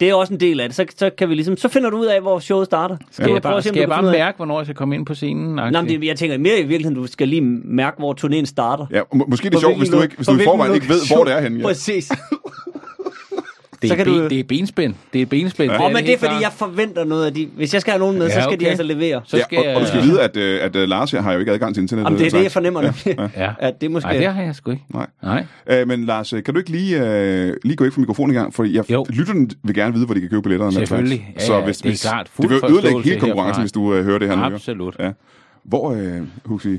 [0.00, 0.76] Det er også en del af det.
[0.76, 2.96] Så, så, kan vi ligesom, så finder du ud af, hvor showet starter.
[3.10, 4.94] Skal jeg prøve bare, at se, om skal jeg bare mærke, hvornår jeg skal komme
[4.94, 5.54] ind på scenen?
[5.54, 8.86] Nej, men det, jeg tænker mere i virkeligheden, du skal lige mærke, hvor turnéen starter.
[8.90, 10.88] Ja, må, måske er det På sjovt, hvis du, ikke, hvis du i forvejen ikke
[10.88, 11.58] ved, hvor det er henne.
[11.58, 11.64] Ja.
[11.66, 12.12] Præcis.
[13.82, 14.94] det, så er kan ben, du- det er benspænd.
[15.12, 15.72] Det er benspænd.
[15.72, 15.82] Ja.
[15.84, 17.48] Og men det er fordi, jeg forventer noget af de...
[17.56, 19.20] Hvis jeg skal have nogen med, Ja, så skal de altså levere.
[19.24, 21.20] Så skal ja, og, og du skal jeg- vide, at, øh, at, at Lars her
[21.22, 22.04] har jo ikke adgang til internet.
[22.04, 22.88] Jamen, det er det, jeg fornemmer nu.
[23.36, 23.50] Ja.
[23.58, 24.08] At det er måske...
[24.08, 24.82] Nej, det har jeg sgu ikke.
[24.94, 25.06] Nej.
[25.22, 25.44] Nej.
[25.70, 28.38] Øh, men Lars, øh, kan du ikke lige, øh, lige gå ikke fra mikrofonen i
[28.38, 28.54] gang?
[28.54, 29.06] For jeg, Jo.
[29.10, 30.66] lytterne vil gerne vide, hvor de kan købe billetter.
[30.66, 31.32] og den Selvfølgelig.
[31.40, 32.26] Ja, så ja, hvis, det er klart.
[32.26, 33.62] Det Fuld vil ødelægge hele konkurrencen, herfra.
[33.62, 34.42] hvis du øh, hører det her nu.
[34.54, 34.96] Absolut.
[35.00, 35.10] Ja.
[35.64, 36.78] Hvor, øh, Huxi,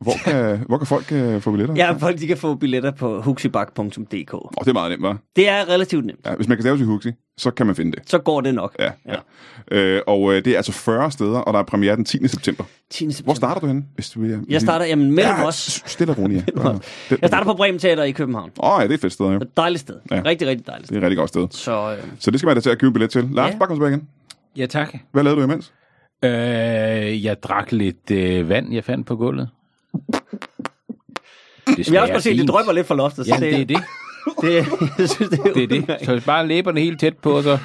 [0.00, 1.74] hvor kan, hvor kan folk øh, få billetter?
[1.74, 4.34] Ja, folk de kan få billetter på huxibak.dk.
[4.34, 5.32] Oh, det er meget nemt, hva'?
[5.36, 6.20] Det er relativt nemt.
[6.26, 8.10] Ja, hvis man kan stave til Huxi, så kan man finde det.
[8.10, 8.76] Så går det nok.
[8.78, 9.14] Ja, ja.
[9.76, 12.28] Øh, og øh, det er altså 40 steder, og der er premiere den 10.
[12.28, 12.64] september.
[12.90, 13.10] 10.
[13.10, 13.24] september.
[13.24, 13.84] Hvor starter du henne?
[13.94, 15.82] Hvis du, vil- Jeg starter, jamen mellem ja, os.
[15.86, 16.60] Stille og roligt, ja.
[16.68, 16.76] os.
[17.10, 18.50] Jeg starter på Bremen Teater i København.
[18.62, 19.36] Åh, oh, ja, det er et fedt sted, jo.
[19.36, 19.94] Et dejligt sted.
[20.10, 20.22] Ja.
[20.24, 20.96] Rigtig, rigtig dejligt Det sted.
[20.96, 21.46] er et rigtig godt sted.
[21.50, 23.28] Så øh, Så det skal man da til at købe billet til.
[23.32, 23.58] Lars, Ja.
[23.58, 24.08] bare kom tilbage igen.
[24.56, 24.94] Ja, tak.
[25.12, 25.72] Hvad lavede du imens?
[26.24, 29.48] Øh, jeg drak lidt øh, vand, jeg fandt på gulvet.
[31.76, 33.26] Det jeg har også set, det drøber lidt fra loftet.
[33.26, 33.84] Så Jamen, det er det.
[34.42, 34.54] det,
[34.98, 35.96] jeg synes, det, er Det er det.
[36.02, 37.58] Så bare læberne helt tæt på, så...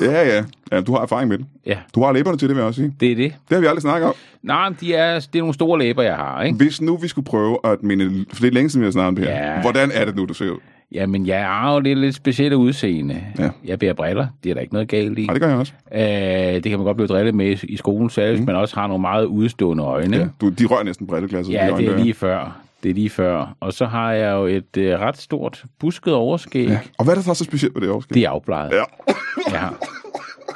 [0.00, 0.44] Ja, ja.
[0.72, 1.46] ja du har erfaring med det.
[1.66, 2.94] Ja, Du har læberne til det, vil jeg også sige.
[3.00, 3.34] det er det.
[3.48, 4.14] Det har vi aldrig snakket om.
[4.42, 6.56] Nej, men de er, det er nogle store læber, jeg har, ikke?
[6.56, 8.24] Hvis nu vi skulle prøve at minde...
[8.32, 9.54] For det er længe siden, vi har snakket om det her.
[9.54, 9.60] Ja.
[9.60, 10.58] Hvordan er det nu, du ser ud?
[10.94, 13.24] Jamen, jeg har jo lidt, lidt specielle udseende.
[13.38, 13.50] Ja.
[13.64, 14.26] Jeg bærer briller.
[14.44, 15.26] Det er der ikke noget galt i.
[15.26, 15.72] Nej, det gør jeg også.
[15.94, 18.86] Øh, det kan man godt blive drillet med i- skolen, særligt, hvis man også har
[18.86, 20.16] nogle meget udstående øjne.
[20.16, 20.26] Ja.
[20.40, 21.52] Du, de rører næsten brilleglasset.
[21.52, 22.60] Ja, de øjne det er lige før.
[22.82, 23.54] Det er lige før.
[23.60, 26.66] Og så har jeg jo et øh, ret stort busket overskæg.
[26.66, 26.72] Ja.
[26.72, 26.78] Ja.
[26.98, 28.14] Og hvad er der så så specielt ved det overskæg?
[28.14, 28.72] Det er afbladet.
[28.72, 29.14] Ja.
[29.58, 29.68] Ja.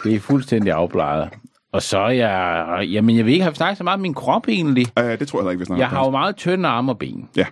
[0.05, 1.29] Det er fuldstændig afbladet.
[1.73, 2.67] Og så er jeg...
[2.93, 4.87] Jamen, jeg vil ikke have snakket så meget om min krop egentlig.
[5.01, 6.99] Uh, det tror jeg heller ikke, vi snakker Jeg har jo meget tynde arme og
[6.99, 7.29] ben.
[7.37, 7.45] Ja.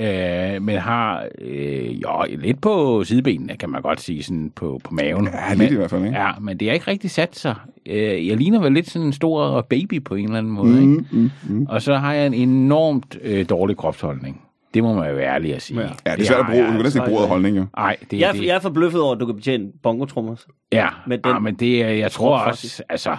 [0.00, 4.94] Øh, men har øh, jo, lidt på sidebenene, kan man godt sige, sådan på, på
[4.94, 5.28] maven.
[5.32, 6.18] Ja, lidt i hvert fald, ikke?
[6.18, 7.54] Ja, men det er ikke rigtig sat sig.
[7.86, 10.86] Øh, jeg ligner vel lidt sådan en stor baby på en eller anden måde.
[10.86, 11.04] Mm, ikke?
[11.10, 11.66] Mm, mm.
[11.68, 14.42] Og så har jeg en enormt øh, dårlig kropsholdning.
[14.74, 15.80] Det må man jo være ærlig at sige.
[15.80, 15.88] Ja.
[16.06, 16.58] Ja, det er svært at bruge.
[16.58, 17.16] jeg Du kan næsten ikke altså.
[17.16, 17.66] bruge holdning, jo.
[17.76, 18.46] Nej, det er jeg, er, det.
[18.46, 20.36] jeg er forbløffet over, at du kan betjene bongotrummer.
[20.72, 23.16] Ja, med den ja, men det er, jeg tror også, altså,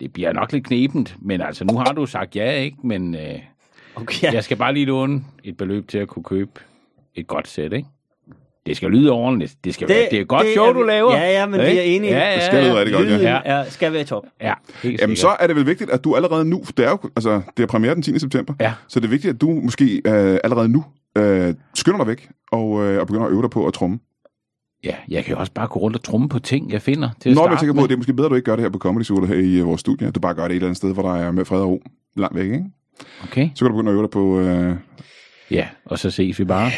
[0.00, 2.76] det bliver nok lidt knebent, men altså, nu har du sagt ja, ikke?
[2.84, 3.38] Men øh,
[3.96, 4.32] Okay, ja.
[4.32, 6.50] jeg skal bare lige låne et beløb til at kunne købe
[7.14, 7.88] et godt sæt, ikke?
[8.66, 9.56] Det skal lyde ordentligt.
[9.64, 11.12] Det skal det, være, det er et godt det show, er du laver.
[11.16, 12.12] Ja, ja, men vi er enige.
[12.12, 12.78] Ja, ja, Det skal lyde ja.
[12.78, 13.58] rigtig godt, ja.
[13.58, 13.70] Ja.
[13.70, 14.24] skal være top.
[14.40, 16.98] Ja, helt Jamen, så er det vel vigtigt, at du allerede nu, det er jo
[17.16, 18.18] altså, det er premiere den 10.
[18.18, 18.72] september, Ja.
[18.88, 20.84] så det er vigtigt, at du måske øh, allerede nu
[21.18, 23.98] øh, skynder dig væk og, øh, og begynder at øve dig på at tromme.
[24.84, 27.30] Ja, jeg kan jo også bare gå rundt og trumme på ting, jeg finder til
[27.30, 28.62] at Nå, jeg tænker på, at det er måske bedre, at du ikke gør det
[28.62, 30.06] her på Comedy Zoo her i øh, vores studie.
[30.08, 31.68] at Du bare gør det et eller andet sted, hvor der er med fred og
[31.68, 31.82] ro
[32.16, 32.64] langt væk, ikke?
[33.24, 34.40] Okay, Så kan du begynde at øve dig på...
[34.40, 34.76] Øh...
[35.50, 36.70] ja, og så ses vi bare.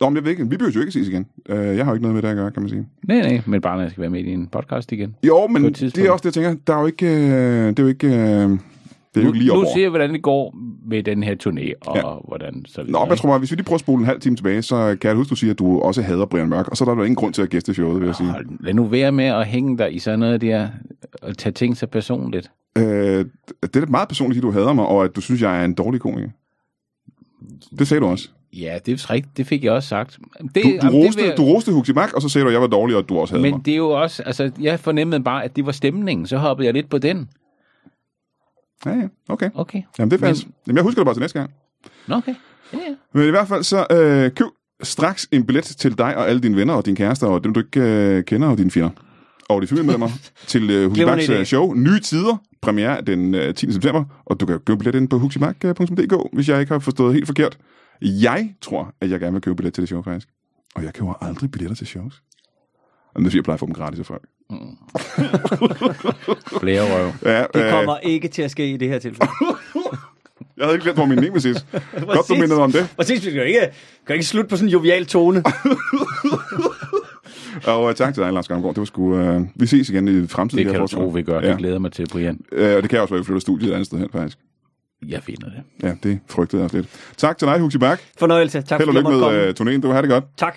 [0.00, 1.26] Nå, men jeg ved ikke, vi behøver jo ikke ses igen.
[1.48, 2.86] Øh, jeg har jo ikke noget med det at gøre, kan man sige.
[3.08, 5.14] Nej, nej, men bare når jeg skal være med i en podcast igen.
[5.26, 6.62] Jo, men det er også det, jeg tænker.
[6.66, 7.06] Der er jo ikke...
[7.06, 8.06] Øh, det er jo ikke...
[8.06, 9.74] Øh, det er jo Nu, ikke lige op nu over.
[9.74, 10.54] ser jeg, hvordan det går
[10.86, 12.02] med den her turné, og Ja.
[12.28, 14.20] hvordan så Nå, men jeg tror bare, hvis vi lige prøver at spole en halv
[14.20, 16.76] time tilbage, så kan jeg huske, du siger, at du også hader Brian Mørk, og
[16.76, 18.32] så er der jo ingen grund til at gæste showet, vil jeg sige.
[18.60, 20.68] Lad nu være med at hænge dig i sådan noget der,
[21.22, 22.50] og tage ting så personligt.
[22.78, 23.24] Øh,
[23.74, 25.74] det er meget personligt, at du hader mig, og at du synes, jeg er en
[25.74, 26.28] dårlig komiker.
[27.78, 28.28] Det sagde du også.
[28.52, 29.36] Ja, det er rigtigt.
[29.36, 30.18] Det fik jeg også sagt.
[30.54, 32.48] Det, Du, du, det roste, vil jeg- du roste Huxi Mack, og så sagde du,
[32.48, 33.64] at jeg var dårlig, og at du også havde Men mig.
[33.66, 36.26] det er jo også, altså, jeg fornemmede bare, at det var stemningen.
[36.26, 37.28] Så hoppede jeg lidt på den.
[38.86, 39.50] Ja, ja, okay.
[39.54, 39.82] Okay.
[39.98, 40.46] Jamen, det er fast.
[40.66, 41.50] Jamen, jeg husker det bare til næste gang.
[42.10, 42.34] Okay.
[42.72, 42.94] Ja, ja.
[43.14, 44.46] Men i hvert fald så øh, køb
[44.82, 47.60] straks en billet til dig og alle dine venner og din kæreste og dem, du
[47.60, 48.90] ikke øh, kender og dine fjender.
[49.50, 50.08] Og de familiemedlemmer
[50.46, 51.32] til uh, Huxi Glimrende Baks idé.
[51.32, 51.74] øh, show.
[51.74, 53.72] Nye tider, premiere den uh, 10.
[53.72, 57.26] september, og du kan købe billet ind på huxibak.dk, hvis jeg ikke har forstået helt
[57.26, 57.58] forkert.
[58.02, 60.28] Jeg tror, at jeg gerne vil købe billet til det show, faktisk.
[60.74, 62.22] Og jeg køber aldrig billetter til shows.
[63.14, 64.22] Og det er fordi, jeg plejer at få dem gratis af folk.
[66.60, 67.12] Flere røv.
[67.24, 69.30] Ja, Det øh, kommer ikke til at ske i det her tilfælde.
[70.56, 71.66] jeg havde ikke glemt, hvor min name sidst.
[72.06, 72.88] Godt, du mindede om det.
[72.96, 73.60] Præcis, vi kan jo ikke,
[74.06, 75.42] kan ikke slutte på sådan en jovial tone.
[77.72, 78.74] Og uh, tak til dig, Lars Gamgaard.
[78.74, 79.36] Det var sgu...
[79.36, 80.58] Uh, vi ses igen i fremtiden.
[80.58, 81.40] Det jeg kan du tro, vi gør.
[81.40, 81.48] Ja.
[81.48, 82.40] Det glæder mig til, Brian.
[82.52, 84.38] Uh, og det kan også være, at vi flytter studiet et andet sted hen, faktisk.
[85.08, 85.62] Jeg finder det.
[85.82, 86.88] Ja, det frygtede jeg også lidt.
[87.16, 88.00] Tak til dig, Huxi Bak.
[88.18, 88.62] Fornøjelse.
[88.62, 89.80] Tak Held og lykke med uh, turnéen.
[89.80, 90.24] Du har det godt.
[90.36, 90.56] Tak.